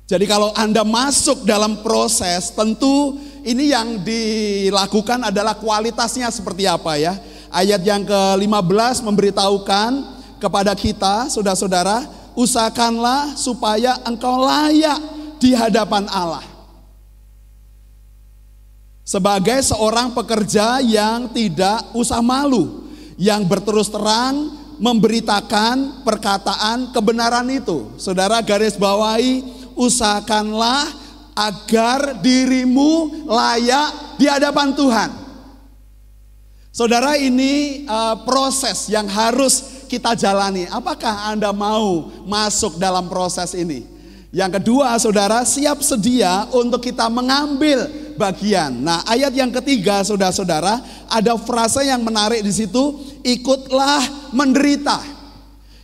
[0.06, 7.18] Jadi kalau Anda masuk dalam proses tentu ini yang dilakukan adalah kualitasnya seperti apa ya.
[7.52, 9.90] Ayat yang ke-15 memberitahukan
[10.38, 14.98] kepada kita saudara-saudara usahakanlah supaya engkau layak
[15.38, 16.42] di hadapan Allah.
[19.02, 22.81] Sebagai seorang pekerja yang tidak usah malu,
[23.20, 24.50] yang berterus terang
[24.80, 27.92] memberitakan perkataan kebenaran itu.
[28.00, 29.44] Saudara garis bawahi,
[29.78, 30.90] usahakanlah
[31.32, 35.10] agar dirimu layak di hadapan Tuhan.
[36.72, 40.64] Saudara ini uh, proses yang harus kita jalani.
[40.72, 43.91] Apakah Anda mau masuk dalam proses ini?
[44.32, 47.84] Yang kedua, saudara siap sedia untuk kita mengambil
[48.16, 48.72] bagian.
[48.80, 50.80] Nah, ayat yang ketiga, saudara-saudara,
[51.12, 55.04] ada frasa yang menarik di situ, ikutlah menderita.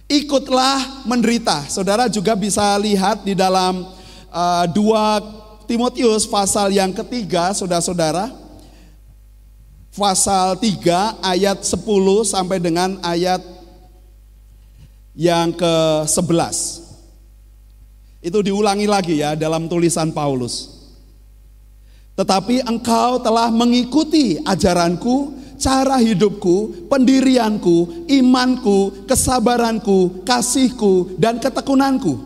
[0.09, 1.69] Ikutlah menderita.
[1.69, 3.85] Saudara juga bisa lihat di dalam
[4.33, 8.33] uh, 2 Timotius pasal yang ketiga, saudara-saudara.
[9.93, 11.85] Pasal 3 ayat 10
[12.25, 13.45] sampai dengan ayat
[15.13, 16.88] yang ke-11.
[18.19, 20.79] Itu diulangi lagi ya dalam tulisan Paulus.
[22.19, 32.19] Tetapi engkau telah mengikuti ajaranku, cara hidupku, pendirianku, imanku, kesabaranku, kasihku, dan ketekunanku.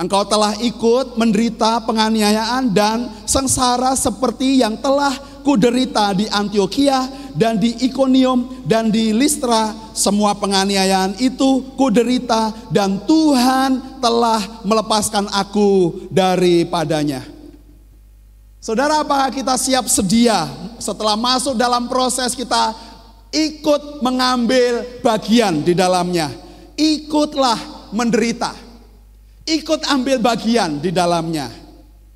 [0.00, 5.12] Engkau telah ikut menderita penganiayaan dan sengsara seperti yang telah
[5.44, 7.04] kuderita di Antioquia
[7.34, 9.74] dan di Ikonium dan di Listra.
[9.92, 17.26] Semua penganiayaan itu kuderita dan Tuhan telah melepaskan aku daripadanya.
[18.64, 20.48] Saudara, apakah kita siap sedia
[20.80, 22.72] setelah masuk dalam proses kita
[23.28, 26.32] ikut mengambil bagian di dalamnya?
[26.72, 27.60] Ikutlah
[27.92, 28.56] menderita.
[29.44, 31.52] Ikut ambil bagian di dalamnya.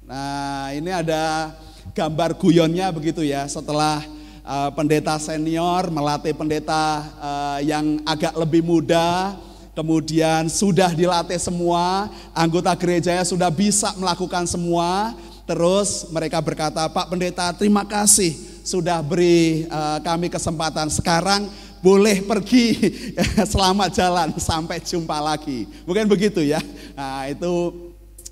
[0.08, 1.52] Nah, ini ada
[1.92, 3.44] gambar guyonnya begitu ya.
[3.44, 4.00] Setelah
[4.48, 9.36] uh, pendeta senior melatih pendeta uh, yang agak lebih muda,
[9.76, 15.12] kemudian sudah dilatih semua, anggota gerejanya sudah bisa melakukan semua.
[15.48, 20.92] Terus mereka berkata, Pak Pendeta terima kasih sudah beri uh, kami kesempatan.
[20.92, 21.48] Sekarang
[21.80, 22.76] boleh pergi
[23.52, 25.64] selamat jalan sampai jumpa lagi.
[25.88, 26.60] Mungkin begitu ya.
[26.92, 27.72] Nah, itu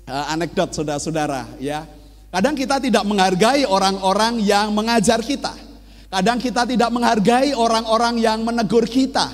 [0.05, 1.89] anekdot saudara-saudara ya.
[2.29, 5.66] Kadang kita tidak menghargai orang-orang yang mengajar kita.
[6.07, 9.27] Kadang kita tidak menghargai orang-orang yang menegur kita.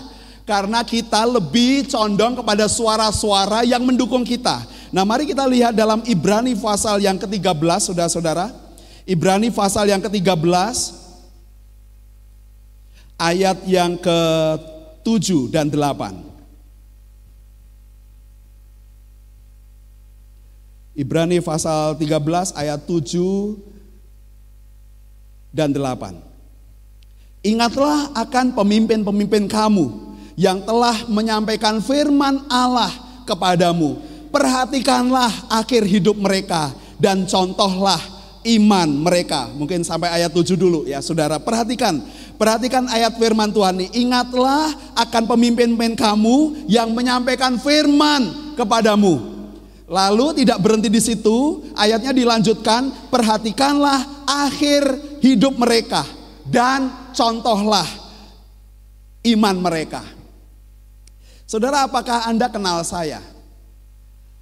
[0.43, 4.65] Karena kita lebih condong kepada suara-suara yang mendukung kita.
[4.91, 8.51] Nah mari kita lihat dalam Ibrani pasal yang ke-13 saudara-saudara.
[9.07, 10.43] Ibrani pasal yang ke-13
[13.15, 16.33] ayat yang ke-7 dan 8.
[20.93, 23.57] Ibrani pasal 13 ayat 7
[25.55, 26.32] dan 8.
[27.43, 29.91] Ingatlah akan pemimpin-pemimpin kamu
[30.39, 32.87] yang telah menyampaikan firman Allah
[33.27, 33.99] kepadamu.
[34.31, 37.99] Perhatikanlah akhir hidup mereka dan contohlah
[38.47, 39.51] iman mereka.
[39.59, 41.35] Mungkin sampai ayat 7 dulu ya saudara.
[41.35, 41.99] Perhatikan,
[42.39, 44.07] perhatikan ayat firman Tuhan ini.
[44.07, 49.19] Ingatlah akan pemimpin-pemimpin kamu yang menyampaikan firman kepadamu.
[49.91, 54.87] Lalu tidak berhenti di situ, ayatnya dilanjutkan, perhatikanlah akhir
[55.19, 57.87] hidup mereka dan contohlah
[59.23, 60.03] iman mereka.
[61.47, 63.21] Saudara, apakah Anda kenal saya?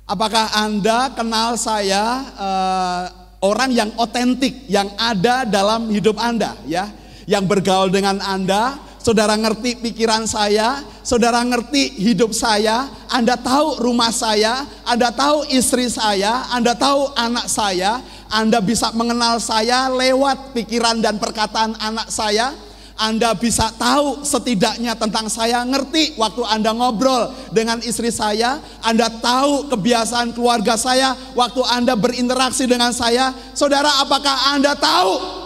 [0.08, 2.04] Apakah Anda kenal saya
[2.36, 3.04] uh,
[3.42, 6.90] orang yang otentik yang ada dalam hidup Anda ya,
[7.30, 14.14] yang bergaul dengan Anda, saudara ngerti pikiran saya, saudara ngerti hidup saya, Anda tahu rumah
[14.14, 18.00] saya, Anda tahu istri saya, Anda tahu anak saya,
[18.30, 22.54] Anda bisa mengenal saya lewat pikiran dan perkataan anak saya.
[23.02, 29.74] Anda bisa tahu setidaknya tentang saya, ngerti waktu Anda ngobrol dengan istri saya, Anda tahu
[29.74, 33.34] kebiasaan keluarga saya, waktu Anda berinteraksi dengan saya.
[33.58, 35.41] Saudara, apakah Anda tahu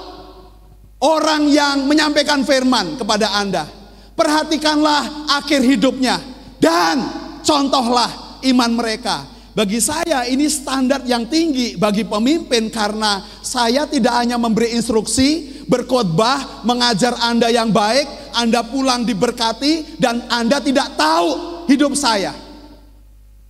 [1.02, 3.68] orang yang menyampaikan firman kepada Anda.
[4.16, 6.22] Perhatikanlah akhir hidupnya
[6.60, 7.04] dan
[7.44, 9.28] contohlah iman mereka.
[9.56, 16.68] Bagi saya ini standar yang tinggi bagi pemimpin karena saya tidak hanya memberi instruksi, berkhotbah,
[16.68, 22.36] mengajar Anda yang baik, Anda pulang diberkati dan Anda tidak tahu hidup saya.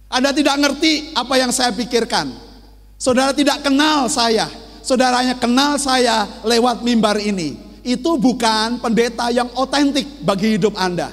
[0.06, 2.30] Anda tidak ngerti apa yang saya pikirkan.
[3.02, 4.46] Saudara tidak kenal saya
[4.86, 7.58] saudaranya kenal saya lewat mimbar ini.
[7.82, 11.10] Itu bukan pendeta yang otentik bagi hidup Anda.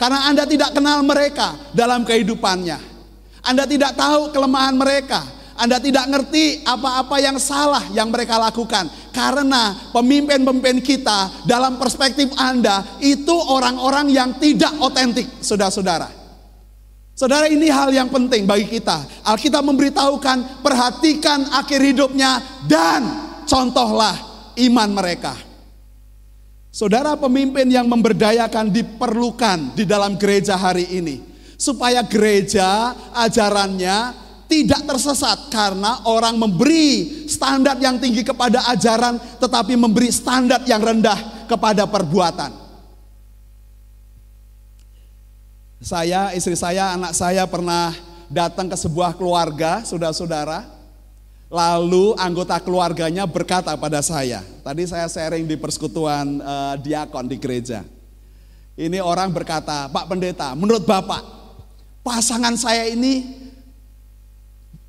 [0.00, 2.78] Karena Anda tidak kenal mereka dalam kehidupannya.
[3.44, 5.20] Anda tidak tahu kelemahan mereka.
[5.58, 8.86] Anda tidak ngerti apa-apa yang salah yang mereka lakukan.
[9.10, 16.17] Karena pemimpin-pemimpin kita dalam perspektif Anda itu orang-orang yang tidak otentik, saudara-saudara.
[17.18, 19.26] Saudara ini hal yang penting bagi kita.
[19.26, 22.38] Alkitab memberitahukan perhatikan akhir hidupnya
[22.70, 23.02] dan
[23.42, 24.14] contohlah
[24.54, 25.34] iman mereka.
[26.70, 31.18] Saudara pemimpin yang memberdayakan diperlukan di dalam gereja hari ini.
[31.58, 34.14] Supaya gereja ajarannya
[34.46, 41.50] tidak tersesat karena orang memberi standar yang tinggi kepada ajaran tetapi memberi standar yang rendah
[41.50, 42.67] kepada perbuatan.
[45.78, 47.94] Saya, istri saya, anak saya pernah
[48.26, 50.78] datang ke sebuah keluarga, saudara-saudara,
[51.48, 57.88] Lalu anggota keluarganya berkata pada saya, tadi saya sharing di persekutuan uh, diakon di gereja.
[58.76, 61.24] Ini orang berkata, Pak Pendeta, menurut Bapak,
[62.04, 63.32] pasangan saya ini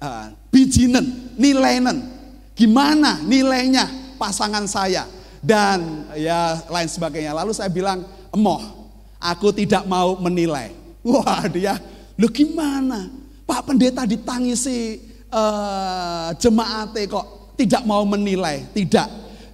[0.03, 2.11] uh, bijinen, nilainen.
[2.59, 3.87] Gimana nilainya
[4.19, 5.07] pasangan saya?
[5.39, 7.31] Dan ya lain sebagainya.
[7.31, 8.03] Lalu saya bilang,
[8.35, 10.75] emoh, aku tidak mau menilai.
[11.03, 11.79] Wah dia,
[12.19, 13.07] lu gimana?
[13.47, 19.07] Pak Pendeta ditangisi uh, jemaat kok tidak mau menilai, tidak.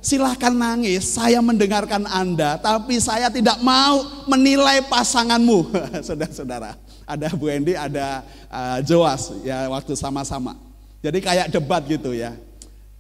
[0.06, 5.74] Silahkan nangis, saya mendengarkan Anda, tapi saya tidak mau menilai pasanganmu.
[6.06, 6.78] Saudara-saudara,
[7.10, 8.22] ada Bu Endi, ada
[8.54, 10.54] uh, Joas, ya waktu sama-sama.
[11.02, 12.38] Jadi kayak debat gitu ya.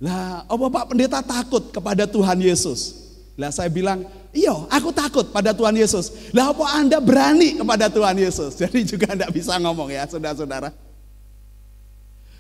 [0.02, 3.05] Lah, apa Pak Pendeta takut kepada Tuhan Yesus?
[3.36, 6.32] Lah saya bilang, iya aku takut pada Tuhan Yesus.
[6.32, 8.56] Lah apa Anda berani kepada Tuhan Yesus?
[8.62, 10.72] Jadi juga Anda bisa ngomong ya saudara-saudara.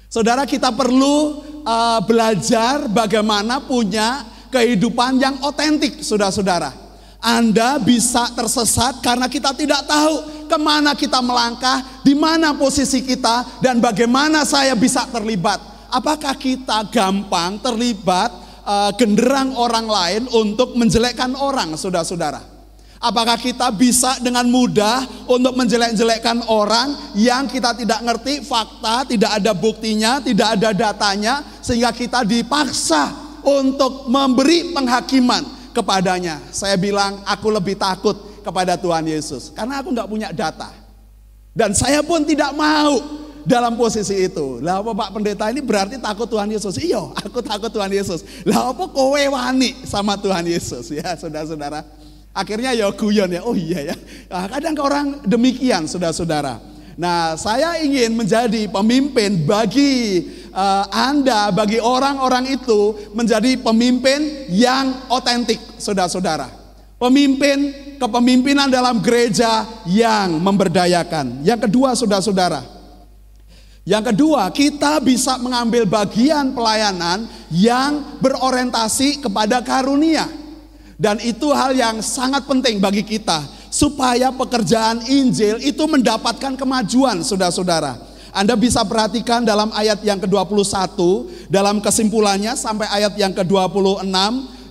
[0.07, 6.71] Saudara kita perlu uh, belajar bagaimana punya kehidupan yang otentik, saudara-saudara.
[7.19, 13.59] Anda bisa tersesat karena kita tidak tahu ke mana kita melangkah, di mana posisi kita,
[13.59, 15.59] dan bagaimana saya bisa terlibat.
[15.89, 22.57] Apakah kita gampang terlibat uh, genderang orang lain untuk menjelekkan orang, saudara-saudara?
[22.97, 29.53] Apakah kita bisa dengan mudah untuk menjelek-jelekkan orang yang kita tidak ngerti fakta, tidak ada
[29.53, 33.13] buktinya, tidak ada datanya, sehingga kita dipaksa
[33.45, 36.41] untuk memberi penghakiman kepadanya.
[36.49, 40.69] Saya bilang, aku lebih takut kepada Tuhan Yesus karena aku nggak punya data,
[41.53, 44.59] dan saya pun tidak mau dalam posisi itu.
[44.59, 46.75] Lah apa Pak Pendeta ini berarti takut Tuhan Yesus?
[46.81, 48.25] Iya, aku takut Tuhan Yesus.
[48.43, 51.85] Lah apa kowe wani sama Tuhan Yesus ya, saudara-saudara?
[52.35, 53.95] Akhirnya ya guyon ya, oh iya ya.
[54.27, 56.75] Nah, kadang orang demikian saudara-saudara.
[56.95, 60.23] Nah saya ingin menjadi pemimpin bagi
[60.55, 66.47] uh, Anda, bagi orang-orang itu menjadi pemimpin yang otentik saudara-saudara.
[66.95, 71.43] Pemimpin kepemimpinan dalam gereja yang memberdayakan.
[71.43, 72.74] Yang kedua saudara-saudara.
[73.85, 80.25] Yang kedua, kita bisa mengambil bagian pelayanan yang berorientasi kepada karunia.
[80.97, 88.01] Dan itu hal yang sangat penting bagi kita supaya pekerjaan Injil itu mendapatkan kemajuan saudara-saudara.
[88.33, 90.97] Anda bisa perhatikan dalam ayat yang ke-21
[91.53, 94.11] dalam kesimpulannya sampai ayat yang ke-26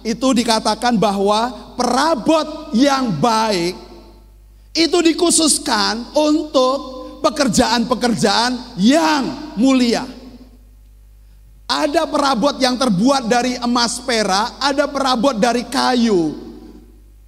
[0.05, 3.79] itu dikatakan bahwa perabot yang baik
[4.75, 10.05] itu dikhususkan untuk pekerjaan-pekerjaan yang mulia.
[11.65, 16.37] Ada perabot yang terbuat dari emas perak, ada perabot dari kayu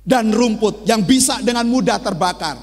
[0.04, 2.60] dan rumput yang bisa dengan mudah terbakar.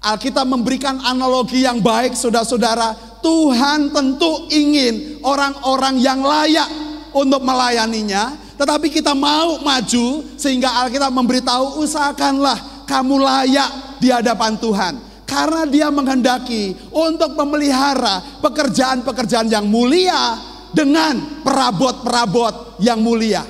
[0.00, 3.20] Alkitab memberikan analogi yang baik saudara-saudara.
[3.20, 6.72] Tuhan tentu ingin orang-orang yang layak
[7.12, 8.32] untuk melayaninya.
[8.56, 15.09] Tetapi kita mau maju sehingga Alkitab memberitahu usahakanlah kamu layak di hadapan Tuhan.
[15.30, 20.34] Karena dia menghendaki untuk memelihara pekerjaan-pekerjaan yang mulia
[20.74, 23.46] dengan perabot-perabot yang mulia.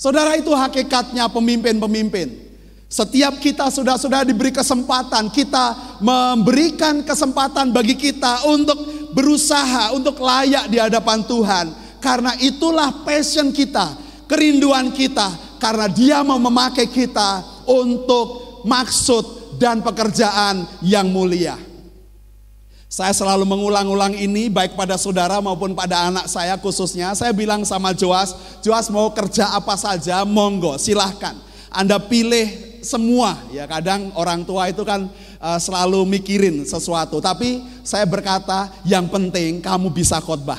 [0.00, 2.48] Saudara itu hakikatnya pemimpin-pemimpin.
[2.88, 8.80] Setiap kita sudah-sudah diberi kesempatan, kita memberikan kesempatan bagi kita untuk
[9.12, 11.66] berusaha, untuk layak di hadapan Tuhan.
[12.00, 13.92] Karena itulah passion kita,
[14.24, 15.28] kerinduan kita.
[15.60, 21.60] Karena dia mau memakai kita untuk maksud dan pekerjaan yang mulia.
[22.90, 27.14] Saya selalu mengulang-ulang ini baik pada saudara maupun pada anak saya khususnya.
[27.14, 28.34] Saya bilang sama Joas,
[28.64, 31.38] Joas mau kerja apa saja, monggo silahkan.
[31.70, 32.50] Anda pilih
[32.82, 33.38] semua.
[33.54, 35.06] Ya kadang orang tua itu kan
[35.38, 37.22] uh, selalu mikirin sesuatu.
[37.22, 40.58] Tapi saya berkata yang penting kamu bisa khotbah.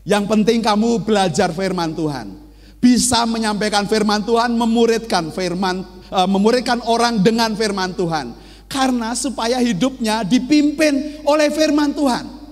[0.00, 2.43] Yang penting kamu belajar firman Tuhan.
[2.84, 5.80] Bisa menyampaikan firman Tuhan, memuridkan firman,
[6.12, 8.36] uh, memuridkan orang dengan firman Tuhan
[8.68, 12.44] karena supaya hidupnya dipimpin oleh firman Tuhan.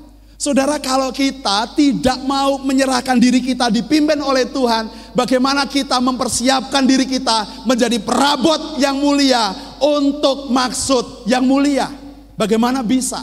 [0.43, 7.07] Saudara kalau kita tidak mau menyerahkan diri kita dipimpin oleh Tuhan, bagaimana kita mempersiapkan diri
[7.07, 11.87] kita menjadi perabot yang mulia untuk maksud yang mulia.
[12.35, 13.23] Bagaimana bisa?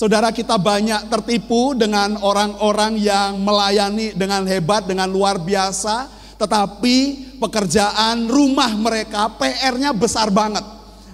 [0.00, 6.08] Saudara kita banyak tertipu dengan orang-orang yang melayani dengan hebat, dengan luar biasa,
[6.40, 6.96] tetapi
[7.36, 10.64] pekerjaan rumah mereka PR-nya besar banget.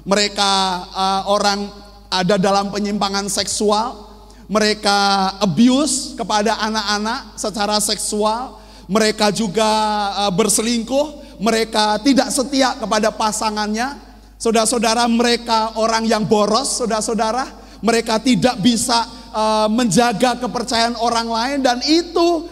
[0.06, 0.52] Mereka
[0.94, 1.66] uh, orang
[2.06, 4.06] ada dalam penyimpangan seksual,
[4.46, 9.66] mereka abuse kepada anak-anak secara seksual, mereka juga
[10.14, 13.98] uh, berselingkuh, mereka tidak setia kepada pasangannya.
[14.38, 21.78] Saudara-saudara, mereka orang yang boros, saudara-saudara, mereka tidak bisa uh, menjaga kepercayaan orang lain dan
[21.84, 22.48] itu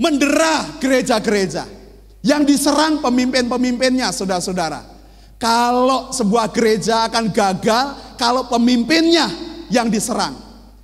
[0.00, 1.68] mendera gereja-gereja
[2.20, 4.84] yang diserang pemimpin-pemimpinnya, saudara-saudara.
[5.40, 7.86] Kalau sebuah gereja akan gagal
[8.20, 9.28] kalau pemimpinnya
[9.72, 10.36] yang diserang.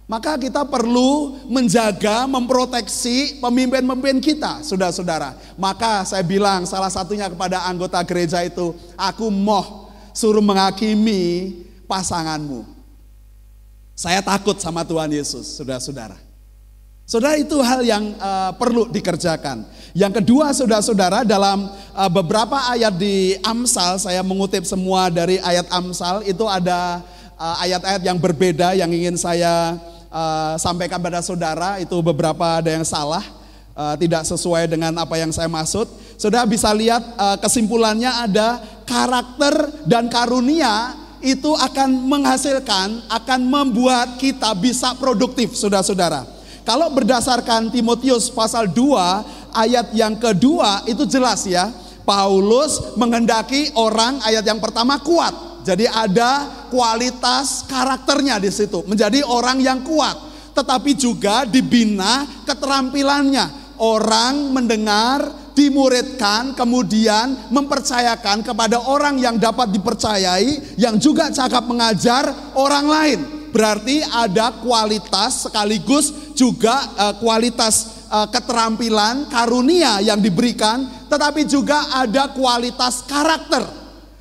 [0.07, 5.35] Maka kita perlu menjaga, memproteksi pemimpin-pemimpin kita, saudara-saudara.
[5.59, 11.53] Maka saya bilang salah satunya kepada anggota gereja itu, aku mau suruh menghakimi
[11.91, 12.76] pasanganmu.
[13.97, 16.21] Saya takut sama Tuhan Yesus, saudara-saudara.
[17.09, 19.65] Saudara itu hal yang uh, perlu dikerjakan.
[19.97, 26.29] Yang kedua saudara-saudara dalam uh, beberapa ayat di Amsal, saya mengutip semua dari ayat Amsal,
[26.29, 27.01] itu ada
[27.41, 29.81] eh, ayat-ayat uh, yang berbeda yang ingin saya
[30.13, 33.25] uh, sampaikan pada saudara, itu beberapa ada yang salah,
[33.73, 35.89] uh, tidak sesuai dengan apa yang saya maksud.
[36.21, 44.55] Saudara bisa lihat uh, kesimpulannya ada karakter dan karunia itu akan menghasilkan, akan membuat kita
[44.55, 46.23] bisa produktif saudara-saudara.
[46.63, 51.75] Kalau berdasarkan Timotius pasal 2 ayat yang kedua itu jelas ya.
[52.07, 55.35] Paulus menghendaki orang ayat yang pertama kuat.
[55.67, 60.15] Jadi ada kualitas karakternya di situ, menjadi orang yang kuat,
[60.55, 63.66] tetapi juga dibina keterampilannya.
[63.77, 72.87] Orang mendengar, dimuridkan, kemudian mempercayakan kepada orang yang dapat dipercayai, yang juga cakap mengajar orang
[72.89, 73.21] lain.
[73.57, 82.37] Berarti ada kualitas sekaligus juga uh, kualitas uh, keterampilan, karunia yang diberikan, tetapi juga ada
[82.37, 83.65] kualitas karakter.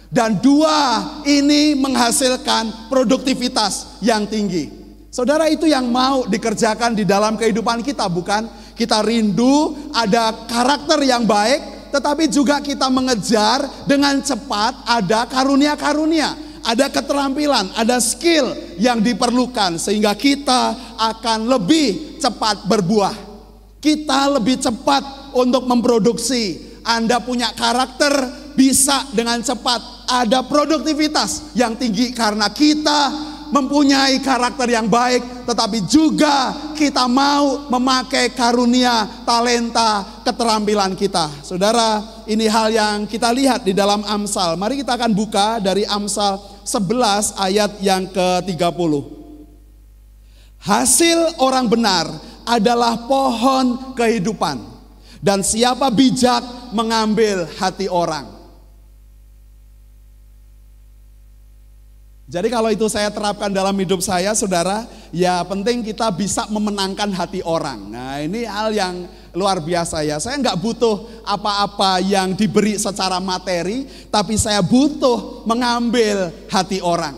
[0.07, 4.71] Dan dua ini menghasilkan produktivitas yang tinggi.
[5.11, 8.47] Saudara itu yang mau dikerjakan di dalam kehidupan kita bukan?
[8.75, 16.89] Kita rindu ada karakter yang baik, tetapi juga kita mengejar dengan cepat ada karunia-karunia ada
[16.89, 18.49] keterampilan, ada skill
[18.81, 23.13] yang diperlukan sehingga kita akan lebih cepat berbuah.
[23.77, 26.73] Kita lebih cepat untuk memproduksi.
[26.81, 28.13] Anda punya karakter
[28.57, 33.13] bisa dengan cepat ada produktivitas yang tinggi karena kita
[33.49, 41.29] mempunyai karakter yang baik, tetapi juga kita mau memakai karunia, talenta, keterampilan kita.
[41.45, 44.57] Saudara, ini hal yang kita lihat di dalam Amsal.
[44.57, 48.93] Mari kita akan buka dari Amsal 11 ayat yang ke-30.
[50.65, 52.09] Hasil orang benar
[52.45, 54.61] adalah pohon kehidupan
[55.21, 56.41] dan siapa bijak
[56.73, 58.34] mengambil hati orang.
[62.25, 67.45] Jadi kalau itu saya terapkan dalam hidup saya, saudara, ya penting kita bisa memenangkan hati
[67.45, 67.93] orang.
[67.93, 69.05] Nah ini hal yang
[69.37, 70.17] luar biasa ya.
[70.17, 77.13] Saya nggak butuh apa-apa yang diberi secara materi, tapi saya butuh mengambil hati orang,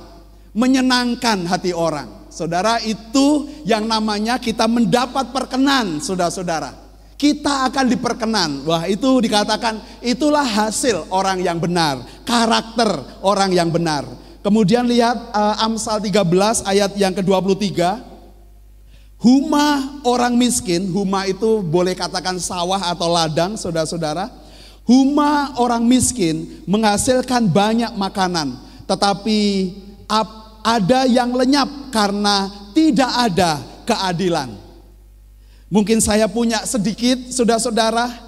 [0.52, 2.28] menyenangkan hati orang.
[2.28, 6.84] Saudara itu yang namanya kita mendapat perkenan, saudara-saudara.
[7.16, 8.68] Kita akan diperkenan.
[8.68, 14.27] Wah itu dikatakan itulah hasil orang yang benar, karakter orang yang benar.
[14.46, 17.74] Kemudian lihat uh, Amsal 13 ayat yang ke-23.
[19.18, 24.30] Huma orang miskin, huma itu boleh katakan sawah atau ladang, saudara-saudara.
[24.86, 29.74] Huma orang miskin menghasilkan banyak makanan, tetapi
[30.64, 33.52] ada yang lenyap karena tidak ada
[33.90, 34.54] keadilan.
[35.68, 38.27] Mungkin saya punya sedikit, saudara-saudara,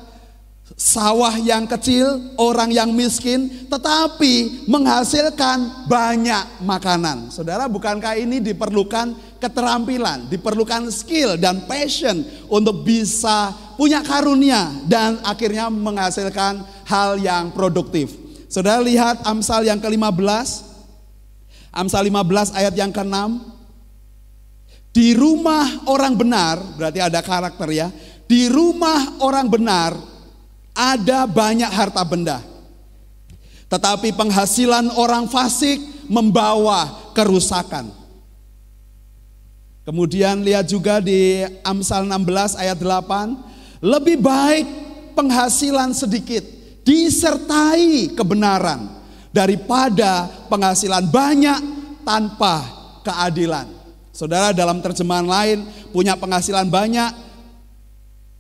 [0.78, 7.34] sawah yang kecil, orang yang miskin, tetapi menghasilkan banyak makanan.
[7.34, 15.72] Saudara, bukankah ini diperlukan keterampilan, diperlukan skill dan passion untuk bisa punya karunia dan akhirnya
[15.72, 18.12] menghasilkan hal yang produktif.
[18.52, 20.68] Saudara lihat Amsal yang ke-15.
[21.70, 23.16] Amsal 15 ayat yang ke-6.
[24.90, 27.88] Di rumah orang benar, berarti ada karakter ya.
[28.26, 29.94] Di rumah orang benar
[30.80, 32.40] ada banyak harta benda.
[33.68, 37.92] Tetapi penghasilan orang fasik membawa kerusakan.
[39.84, 44.66] Kemudian lihat juga di Amsal 16 ayat 8, lebih baik
[45.14, 46.46] penghasilan sedikit
[46.88, 48.88] disertai kebenaran
[49.36, 51.60] daripada penghasilan banyak
[52.08, 52.66] tanpa
[53.04, 53.68] keadilan.
[54.14, 55.58] Saudara dalam terjemahan lain
[55.94, 57.14] punya penghasilan banyak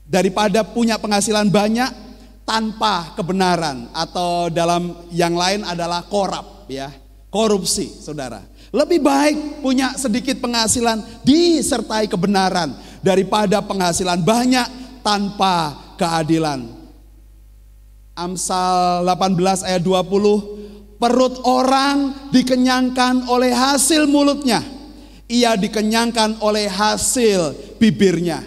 [0.09, 2.08] daripada punya penghasilan banyak
[2.49, 6.89] tanpa kebenaran atau dalam yang lain adalah korup ya,
[7.29, 8.41] korupsi, Saudara.
[8.73, 12.73] Lebih baik punya sedikit penghasilan disertai kebenaran
[13.05, 14.65] daripada penghasilan banyak
[15.05, 16.65] tanpa keadilan.
[18.17, 24.65] Amsal 18 ayat 20, perut orang dikenyangkan oleh hasil mulutnya.
[25.29, 28.41] Ia dikenyangkan oleh hasil bibirnya.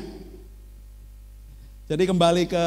[1.86, 2.66] Jadi kembali ke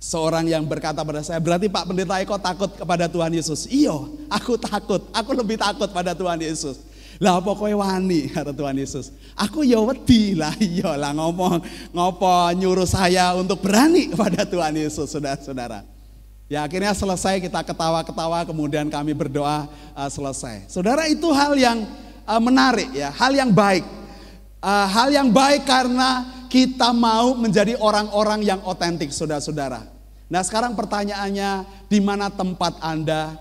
[0.00, 3.66] seorang yang berkata pada saya, berarti Pak Pendeta Eko takut kepada Tuhan Yesus.
[3.68, 6.80] Iyo, aku takut, aku lebih takut pada Tuhan Yesus.
[7.16, 9.08] Lah pokoknya wani kata Tuhan Yesus.
[9.32, 11.64] Aku ya wedi lah iya lah ngomong
[11.96, 15.80] ngopo nyuruh saya untuk berani kepada Tuhan Yesus saudara-saudara.
[16.46, 19.66] Ya akhirnya selesai kita ketawa-ketawa kemudian kami berdoa
[19.96, 20.68] uh, selesai.
[20.70, 21.88] Saudara itu hal yang
[22.28, 23.82] uh, menarik ya, hal yang baik.
[24.60, 29.86] Uh, hal yang baik karena kita mau menjadi orang-orang yang otentik, saudara-saudara.
[30.26, 33.38] Nah, sekarang pertanyaannya, di mana tempat Anda?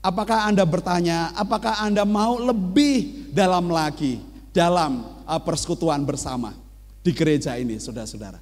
[0.00, 4.18] Apakah Anda bertanya, apakah Anda mau lebih dalam lagi
[4.50, 6.56] dalam uh, persekutuan bersama
[7.04, 8.40] di gereja ini, saudara-saudara?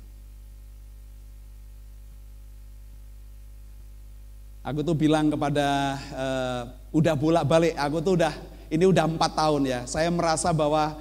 [4.61, 6.63] Aku tuh bilang kepada uh,
[6.95, 8.35] udah bolak-balik, aku tuh udah
[8.71, 9.81] ini udah empat tahun ya.
[9.91, 10.95] Saya merasa bahwa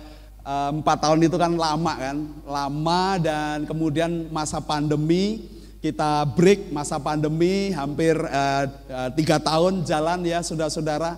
[0.48, 2.18] empat tahun itu kan lama kan,
[2.48, 5.46] lama dan kemudian masa pandemi
[5.80, 11.16] kita break masa pandemi hampir uh, uh, tiga tahun jalan ya saudara-saudara.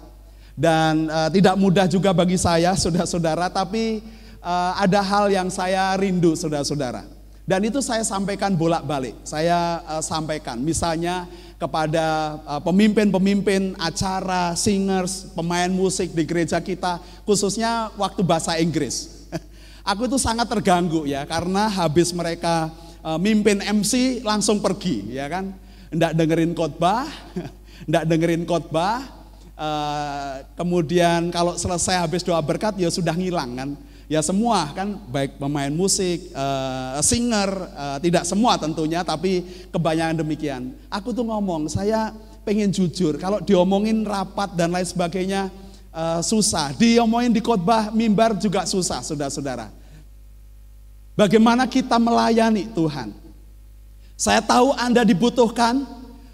[0.53, 4.05] Dan uh, tidak mudah juga bagi saya saudara-saudara tapi
[4.45, 7.09] uh, ada hal yang saya rindu saudara-saudara.
[7.41, 9.17] Dan itu saya sampaikan bolak-balik.
[9.25, 10.61] Saya uh, sampaikan.
[10.61, 11.25] Misalnya
[11.61, 19.29] kepada pemimpin-pemimpin uh, acara, singers, pemain musik di gereja kita, khususnya waktu bahasa Inggris.
[19.93, 22.73] Aku itu sangat terganggu ya, karena habis mereka
[23.05, 25.53] uh, mimpin MC langsung pergi, ya kan?
[25.93, 27.05] Nggak dengerin khotbah,
[27.89, 29.05] nggak dengerin khotbah,
[29.53, 33.69] uh, kemudian kalau selesai habis doa berkat ya sudah ngilang kan
[34.11, 40.75] ya semua kan baik pemain musik, uh, singer, uh, tidak semua tentunya tapi kebanyakan demikian.
[40.91, 42.11] Aku tuh ngomong, saya
[42.43, 45.47] pengen jujur, kalau diomongin rapat dan lain sebagainya
[45.95, 49.71] uh, susah, diomongin di khotbah mimbar juga susah, saudara-saudara.
[51.15, 53.15] Bagaimana kita melayani Tuhan?
[54.19, 55.87] Saya tahu Anda dibutuhkan,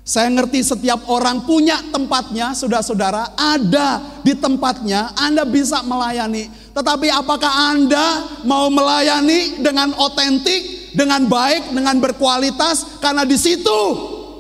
[0.08, 6.48] saya ngerti setiap orang punya tempatnya, saudara-saudara, ada di tempatnya, Anda bisa melayani.
[6.72, 13.04] Tetapi apakah Anda mau melayani dengan otentik, dengan baik, dengan berkualitas?
[13.04, 13.80] Karena di situ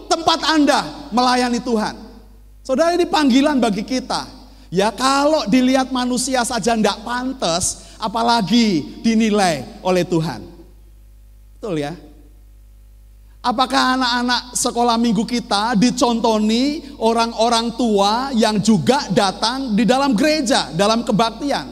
[0.07, 1.99] tempat Anda melayani Tuhan.
[2.63, 4.23] Saudara ini panggilan bagi kita.
[4.71, 10.47] Ya kalau dilihat manusia saja tidak pantas, apalagi dinilai oleh Tuhan.
[11.59, 12.06] Betul ya?
[13.47, 21.07] Apakah anak-anak sekolah minggu kita dicontoni orang-orang tua yang juga datang di dalam gereja, dalam
[21.07, 21.63] kebaktian?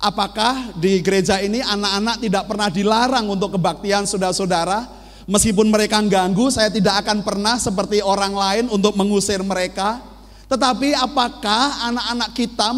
[0.00, 4.88] Apakah di gereja ini anak-anak tidak pernah dilarang untuk kebaktian saudara-saudara?
[5.28, 10.00] Meskipun mereka ganggu, saya tidak akan pernah seperti orang lain untuk mengusir mereka.
[10.48, 12.72] Tetapi apakah anak-anak kita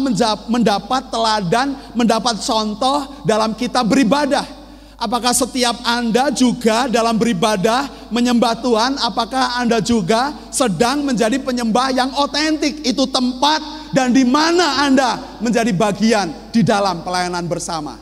[0.51, 4.60] mendapat teladan, mendapat contoh dalam kita beribadah?
[5.01, 9.01] Apakah setiap Anda juga dalam beribadah menyembah Tuhan?
[9.01, 12.85] Apakah Anda juga sedang menjadi penyembah yang otentik?
[12.85, 17.97] Itu tempat dan di mana Anda menjadi bagian di dalam pelayanan bersama.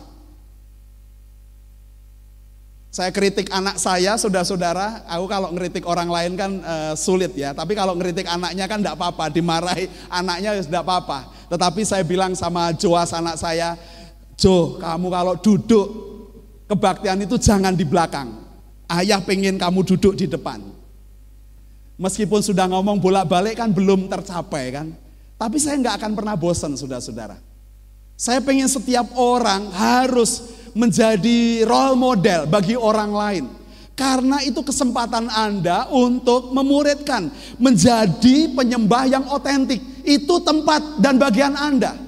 [2.91, 5.07] Saya kritik anak saya, saudara-saudara.
[5.07, 7.55] Aku kalau ngeritik orang lain kan e, sulit ya.
[7.55, 9.31] Tapi kalau ngeritik anaknya kan tidak apa-apa.
[9.31, 11.31] Dimarahi anaknya ya tidak apa-apa.
[11.47, 13.79] Tetapi saya bilang sama Joas anak saya,
[14.39, 16.08] Jo, kamu kalau duduk
[16.69, 18.29] kebaktian itu jangan di belakang.
[18.85, 20.61] Ayah pengen kamu duduk di depan.
[21.99, 24.87] Meskipun sudah ngomong bolak-balik kan belum tercapai kan.
[25.35, 27.35] Tapi saya nggak akan pernah bosan, saudara-saudara.
[28.19, 30.43] Saya pengen setiap orang harus
[30.75, 33.45] menjadi role model bagi orang lain.
[33.95, 37.27] Karena itu kesempatan Anda untuk memuridkan,
[37.59, 39.79] menjadi penyembah yang otentik.
[40.07, 41.99] Itu tempat dan bagian Anda.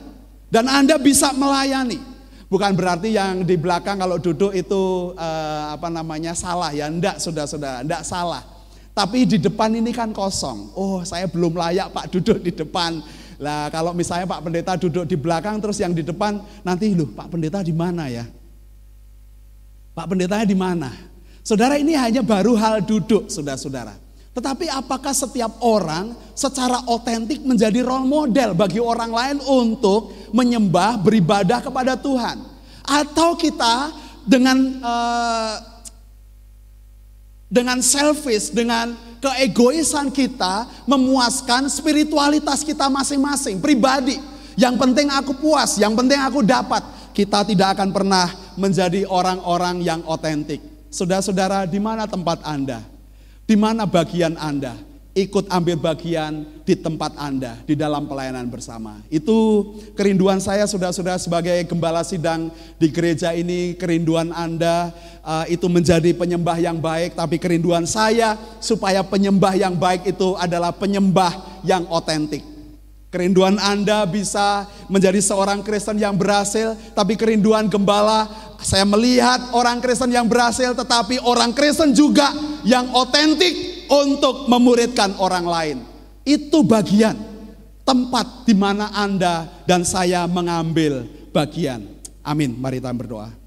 [0.47, 2.10] Dan Anda bisa melayani.
[2.51, 7.79] Bukan berarti yang di belakang kalau duduk itu uh, apa namanya salah ya, enggak saudara-saudara,
[7.87, 8.43] enggak salah.
[8.91, 10.75] Tapi di depan ini kan kosong.
[10.75, 12.99] Oh, saya belum layak Pak duduk di depan
[13.41, 17.31] lah kalau misalnya Pak Pendeta duduk di belakang terus yang di depan nanti loh Pak
[17.33, 18.27] Pendeta di mana ya?
[19.97, 20.89] Pak Pendetanya di mana?
[21.41, 23.97] Saudara ini hanya baru hal duduk saudara-saudara.
[24.31, 31.59] Tetapi apakah setiap orang secara otentik menjadi role model bagi orang lain untuk menyembah, beribadah
[31.59, 32.39] kepada Tuhan?
[32.87, 33.91] Atau kita
[34.23, 35.55] dengan uh,
[37.51, 44.15] dengan selfish, dengan keegoisan kita memuaskan spiritualitas kita masing-masing, pribadi.
[44.55, 46.79] Yang penting aku puas, yang penting aku dapat.
[47.11, 50.63] Kita tidak akan pernah menjadi orang-orang yang otentik.
[50.87, 52.90] Saudara-saudara, di mana tempat Anda?
[53.51, 54.79] Di mana bagian Anda?
[55.11, 59.03] Ikut ambil bagian di tempat Anda, di dalam pelayanan bersama.
[59.11, 62.47] Itu kerinduan saya saudara-saudara sebagai gembala sidang
[62.79, 69.03] di gereja ini, kerinduan Anda uh, itu menjadi penyembah yang baik, tapi kerinduan saya supaya
[69.03, 72.50] penyembah yang baik itu adalah penyembah yang otentik.
[73.11, 78.31] Kerinduan Anda bisa menjadi seorang Kristen yang berhasil, tapi kerinduan gembala
[78.63, 82.31] saya melihat orang Kristen yang berhasil, tetapi orang Kristen juga
[82.63, 85.77] yang otentik untuk memuridkan orang lain.
[86.23, 87.19] Itu bagian
[87.83, 91.03] tempat di mana Anda dan saya mengambil
[91.35, 91.83] bagian.
[92.23, 92.55] Amin.
[92.55, 93.40] Mari kita berdoa.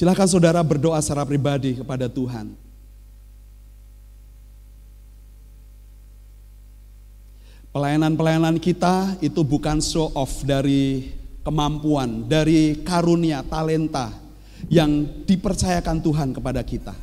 [0.00, 2.56] Silakan saudara berdoa secara pribadi kepada Tuhan.
[7.68, 11.12] Pelayanan-pelayanan kita itu bukan show off dari
[11.44, 14.08] kemampuan, dari karunia, talenta
[14.72, 16.96] yang dipercayakan Tuhan kepada kita.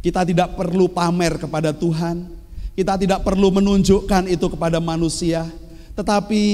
[0.00, 2.32] Kita tidak perlu pamer kepada Tuhan,
[2.72, 5.52] kita tidak perlu menunjukkan itu kepada manusia,
[5.92, 6.44] tetapi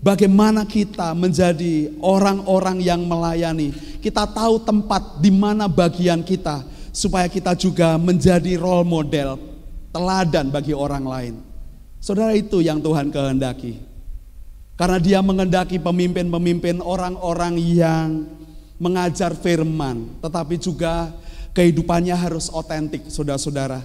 [0.00, 3.89] bagaimana kita menjadi orang-orang yang melayani.
[4.00, 9.38] Kita tahu tempat di mana bagian kita supaya kita juga menjadi role model,
[9.94, 11.34] teladan bagi orang lain.
[12.00, 13.76] Saudara itu yang Tuhan kehendaki.
[14.80, 18.24] Karena dia mengendaki pemimpin-pemimpin orang-orang yang
[18.80, 21.12] mengajar firman, tetapi juga
[21.52, 23.84] kehidupannya harus otentik, saudara-saudara.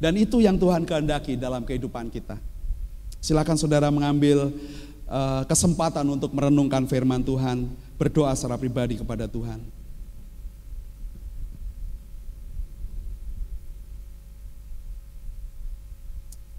[0.00, 2.40] Dan itu yang Tuhan kehendaki dalam kehidupan kita.
[3.20, 4.48] Silakan saudara mengambil
[5.06, 7.68] uh, kesempatan untuk merenungkan firman Tuhan,
[8.02, 9.62] berdoa secara pribadi kepada Tuhan.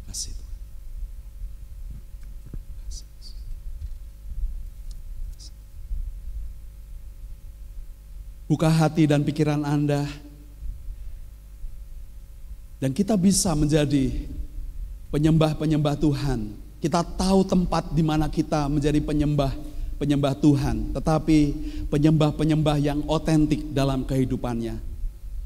[0.07, 0.55] Kasih Tuhan.
[8.47, 10.07] Buka hati dan pikiran Anda.
[12.79, 14.31] Dan kita bisa menjadi
[15.11, 16.55] penyembah-penyembah Tuhan.
[16.79, 19.72] Kita tahu tempat di mana kita menjadi penyembah
[20.03, 21.37] penyembah Tuhan, tetapi
[21.87, 24.75] penyembah-penyembah yang otentik dalam kehidupannya.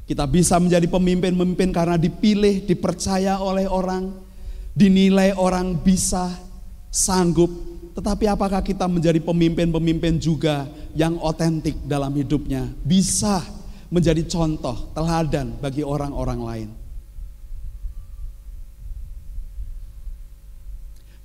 [0.02, 4.10] Kita bisa menjadi pemimpin-pemimpin karena dipilih, dipercaya oleh orang,
[4.74, 6.34] dinilai orang bisa,
[6.90, 7.46] sanggup.
[7.94, 10.66] Tetapi apakah kita menjadi pemimpin-pemimpin juga
[10.98, 12.66] yang otentik dalam hidupnya?
[12.82, 13.38] Bisa
[13.94, 16.68] menjadi contoh, teladan bagi orang-orang lain.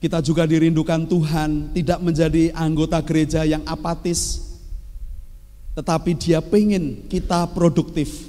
[0.04, 4.52] Kita juga dirindukan Tuhan tidak menjadi anggota gereja yang apatis.
[5.80, 8.28] Tetapi dia pengen kita produktif.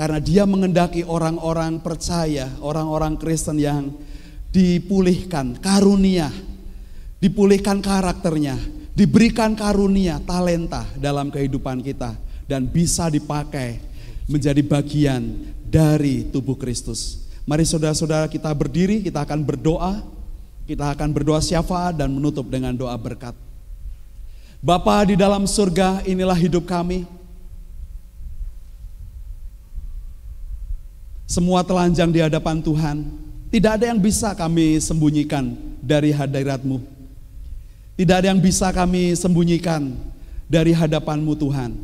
[0.00, 3.92] Karena dia mengendaki orang-orang percaya, orang-orang Kristen yang
[4.48, 6.32] dipulihkan karunia,
[7.20, 8.56] dipulihkan karakternya,
[8.96, 12.16] diberikan karunia, talenta dalam kehidupan kita.
[12.48, 13.76] Dan bisa dipakai
[14.24, 17.28] menjadi bagian dari tubuh Kristus.
[17.44, 20.13] Mari saudara-saudara kita berdiri, kita akan berdoa.
[20.64, 23.36] Kita akan berdoa syafaat dan menutup dengan doa berkat.
[24.64, 27.04] Bapa di dalam surga, inilah hidup kami.
[31.28, 33.04] Semua telanjang di hadapan Tuhan.
[33.52, 35.52] Tidak ada yang bisa kami sembunyikan
[35.84, 36.80] dari hadiratmu.
[37.94, 39.94] Tidak ada yang bisa kami sembunyikan
[40.48, 41.76] dari hadapanmu Tuhan.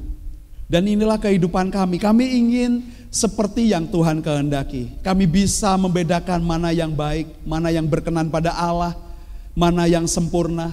[0.71, 1.99] Dan inilah kehidupan kami.
[1.99, 5.03] Kami ingin seperti yang Tuhan kehendaki.
[5.03, 8.95] Kami bisa membedakan mana yang baik, mana yang berkenan pada Allah,
[9.59, 10.71] mana yang sempurna.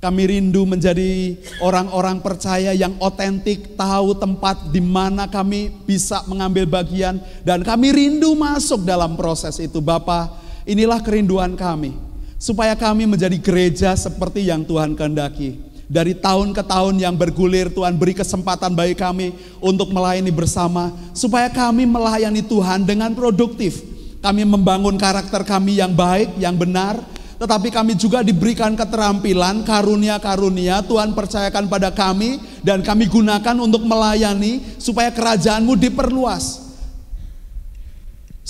[0.00, 7.20] Kami rindu menjadi orang-orang percaya yang otentik, tahu tempat di mana kami bisa mengambil bagian
[7.44, 9.76] dan kami rindu masuk dalam proses itu.
[9.80, 10.32] Bapa,
[10.64, 11.92] inilah kerinduan kami
[12.40, 17.98] supaya kami menjadi gereja seperti yang Tuhan kehendaki dari tahun ke tahun yang bergulir Tuhan
[17.98, 23.82] beri kesempatan bagi kami untuk melayani bersama supaya kami melayani Tuhan dengan produktif.
[24.22, 27.02] Kami membangun karakter kami yang baik, yang benar,
[27.40, 34.62] tetapi kami juga diberikan keterampilan, karunia-karunia Tuhan percayakan pada kami dan kami gunakan untuk melayani
[34.76, 36.69] supaya kerajaanmu diperluas.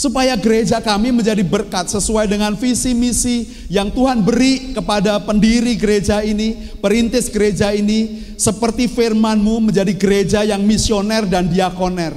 [0.00, 6.24] Supaya gereja kami menjadi berkat sesuai dengan visi misi yang Tuhan beri kepada pendiri gereja
[6.24, 12.16] ini, perintis gereja ini, seperti firman-Mu menjadi gereja yang misioner dan diakoner.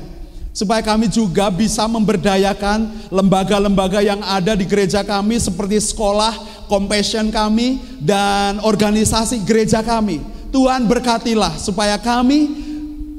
[0.55, 7.83] Supaya kami juga bisa memberdayakan lembaga-lembaga yang ada di gereja kami seperti sekolah, compassion kami,
[7.99, 10.23] dan organisasi gereja kami.
[10.55, 12.47] Tuhan berkatilah supaya kami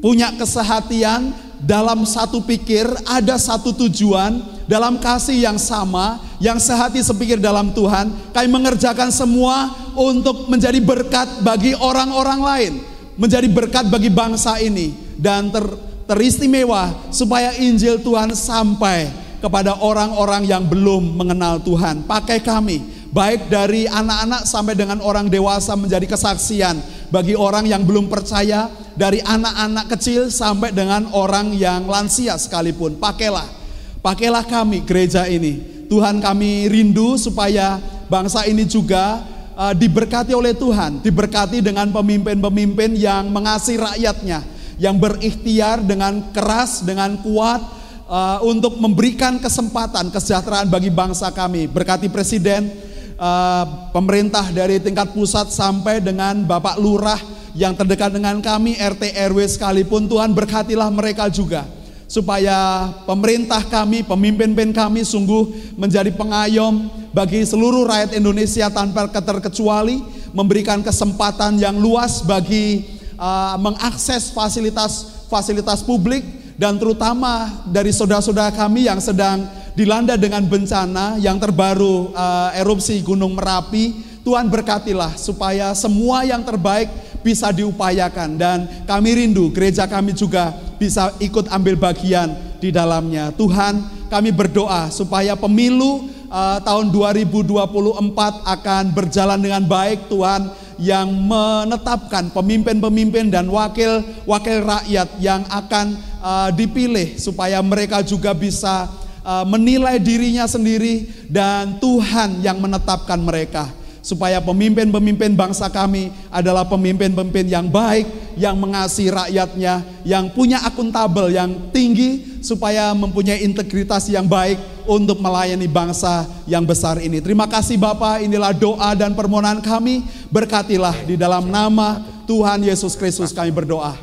[0.00, 7.36] punya kesehatian dalam satu pikir, ada satu tujuan, dalam kasih yang sama, yang sehati sepikir
[7.36, 12.72] dalam Tuhan, kami mengerjakan semua untuk menjadi berkat bagi orang-orang lain,
[13.20, 15.64] menjadi berkat bagi bangsa ini, dan ter,
[16.08, 19.12] teristimewa supaya Injil Tuhan sampai
[19.44, 22.08] kepada orang-orang yang belum mengenal Tuhan.
[22.08, 22.80] Pakai kami,
[23.12, 26.80] baik dari anak-anak sampai dengan orang dewasa menjadi kesaksian
[27.12, 32.94] bagi orang yang belum percaya, dari anak-anak kecil sampai dengan orang yang lansia sekalipun.
[32.96, 33.63] Pakailah
[34.04, 35.88] Pakailah kami gereja ini.
[35.88, 39.24] Tuhan kami rindu supaya bangsa ini juga
[39.56, 44.44] uh, diberkati oleh Tuhan, diberkati dengan pemimpin-pemimpin yang mengasihi rakyatnya,
[44.76, 47.64] yang berikhtiar dengan keras, dengan kuat
[48.04, 51.64] uh, untuk memberikan kesempatan kesejahteraan bagi bangsa kami.
[51.64, 52.76] Berkati Presiden,
[53.16, 57.20] uh, pemerintah dari tingkat pusat sampai dengan Bapak Lurah
[57.56, 61.83] yang terdekat dengan kami, RT RW sekalipun Tuhan berkatilah mereka juga
[62.14, 69.98] supaya pemerintah kami, pemimpin-pemimpin kami sungguh menjadi pengayom bagi seluruh rakyat Indonesia tanpa keterkecuali,
[70.30, 72.86] memberikan kesempatan yang luas bagi
[73.18, 76.22] uh, mengakses fasilitas-fasilitas publik
[76.54, 83.34] dan terutama dari saudara-saudara kami yang sedang dilanda dengan bencana yang terbaru uh, erupsi Gunung
[83.34, 83.90] Merapi,
[84.22, 86.86] Tuhan berkatilah supaya semua yang terbaik
[87.26, 90.54] bisa diupayakan dan kami rindu gereja kami juga
[90.84, 93.32] bisa ikut ambil bagian di dalamnya.
[93.32, 93.80] Tuhan,
[94.12, 98.04] kami berdoa supaya pemilu uh, tahun 2024
[98.44, 107.16] akan berjalan dengan baik Tuhan yang menetapkan pemimpin-pemimpin dan wakil-wakil rakyat yang akan uh, dipilih
[107.16, 108.92] supaya mereka juga bisa
[109.24, 117.48] uh, menilai dirinya sendiri dan Tuhan yang menetapkan mereka supaya pemimpin-pemimpin bangsa kami adalah pemimpin-pemimpin
[117.48, 124.60] yang baik, yang mengasihi rakyatnya, yang punya akuntabel yang tinggi supaya mempunyai integritas yang baik
[124.84, 127.24] untuk melayani bangsa yang besar ini.
[127.24, 130.04] Terima kasih Bapak, inilah doa dan permohonan kami.
[130.28, 133.96] Berkatilah di dalam nama Tuhan Yesus Kristus kami berdoa.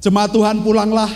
[0.00, 1.12] Jemaat Tuhan pulanglah,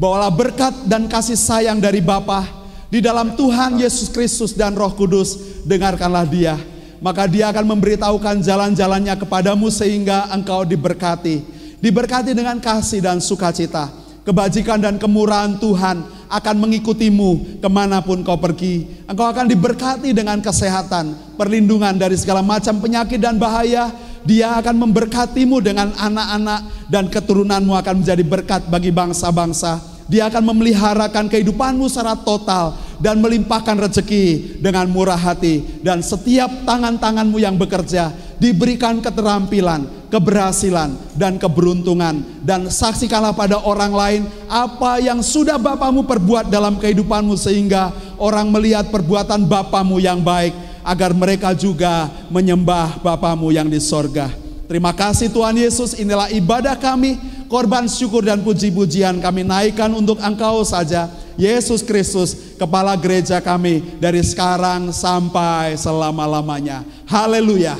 [0.00, 2.40] bawalah berkat dan kasih sayang dari Bapa
[2.88, 5.60] di dalam Tuhan Yesus Kristus dan Roh Kudus.
[5.68, 6.56] Dengarkanlah dia
[7.00, 11.44] maka dia akan memberitahukan jalan-jalannya kepadamu sehingga engkau diberkati.
[11.80, 13.92] Diberkati dengan kasih dan sukacita.
[14.26, 19.06] Kebajikan dan kemurahan Tuhan akan mengikutimu ke mana pun kau pergi.
[19.06, 23.92] Engkau akan diberkati dengan kesehatan, perlindungan dari segala macam penyakit dan bahaya.
[24.26, 29.78] Dia akan memberkatimu dengan anak-anak dan keturunanmu akan menjadi berkat bagi bangsa-bangsa.
[30.10, 37.36] Dia akan memeliharakan kehidupanmu secara total dan melimpahkan rezeki dengan murah hati dan setiap tangan-tanganmu
[37.40, 45.56] yang bekerja diberikan keterampilan, keberhasilan dan keberuntungan dan saksikanlah pada orang lain apa yang sudah
[45.56, 50.52] Bapamu perbuat dalam kehidupanmu sehingga orang melihat perbuatan Bapamu yang baik
[50.86, 54.45] agar mereka juga menyembah Bapamu yang di sorga.
[54.66, 60.66] Terima kasih Tuhan Yesus, inilah ibadah kami, korban syukur dan puji-pujian kami naikkan untuk Engkau
[60.66, 61.06] saja.
[61.38, 66.82] Yesus Kristus, kepala gereja kami dari sekarang sampai selama-lamanya.
[67.06, 67.78] Haleluya.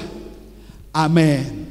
[0.94, 1.65] Amin.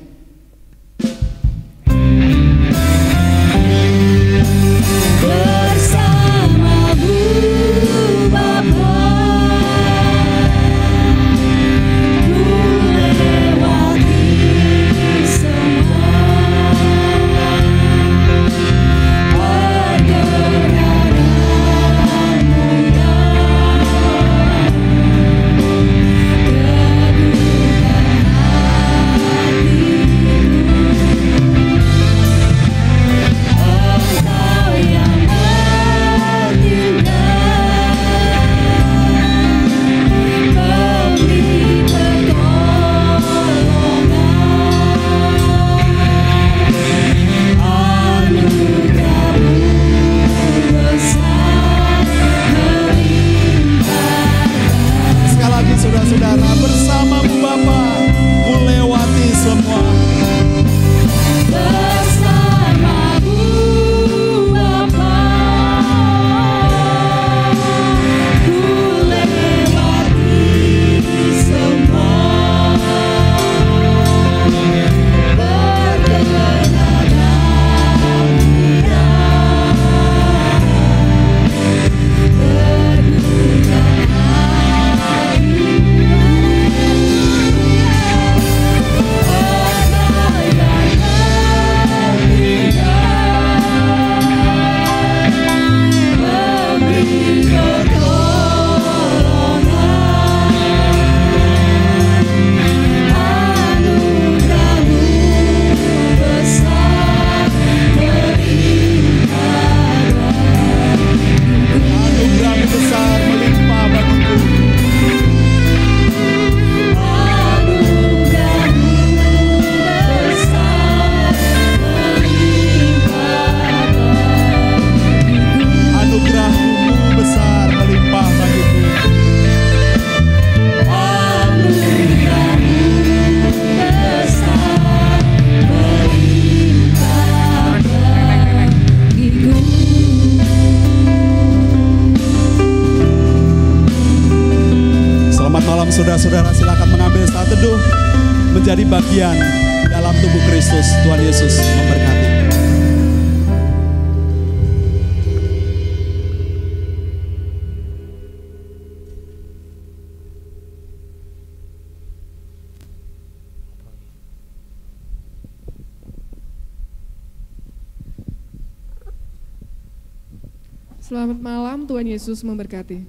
[172.26, 173.06] Yesus memberkati.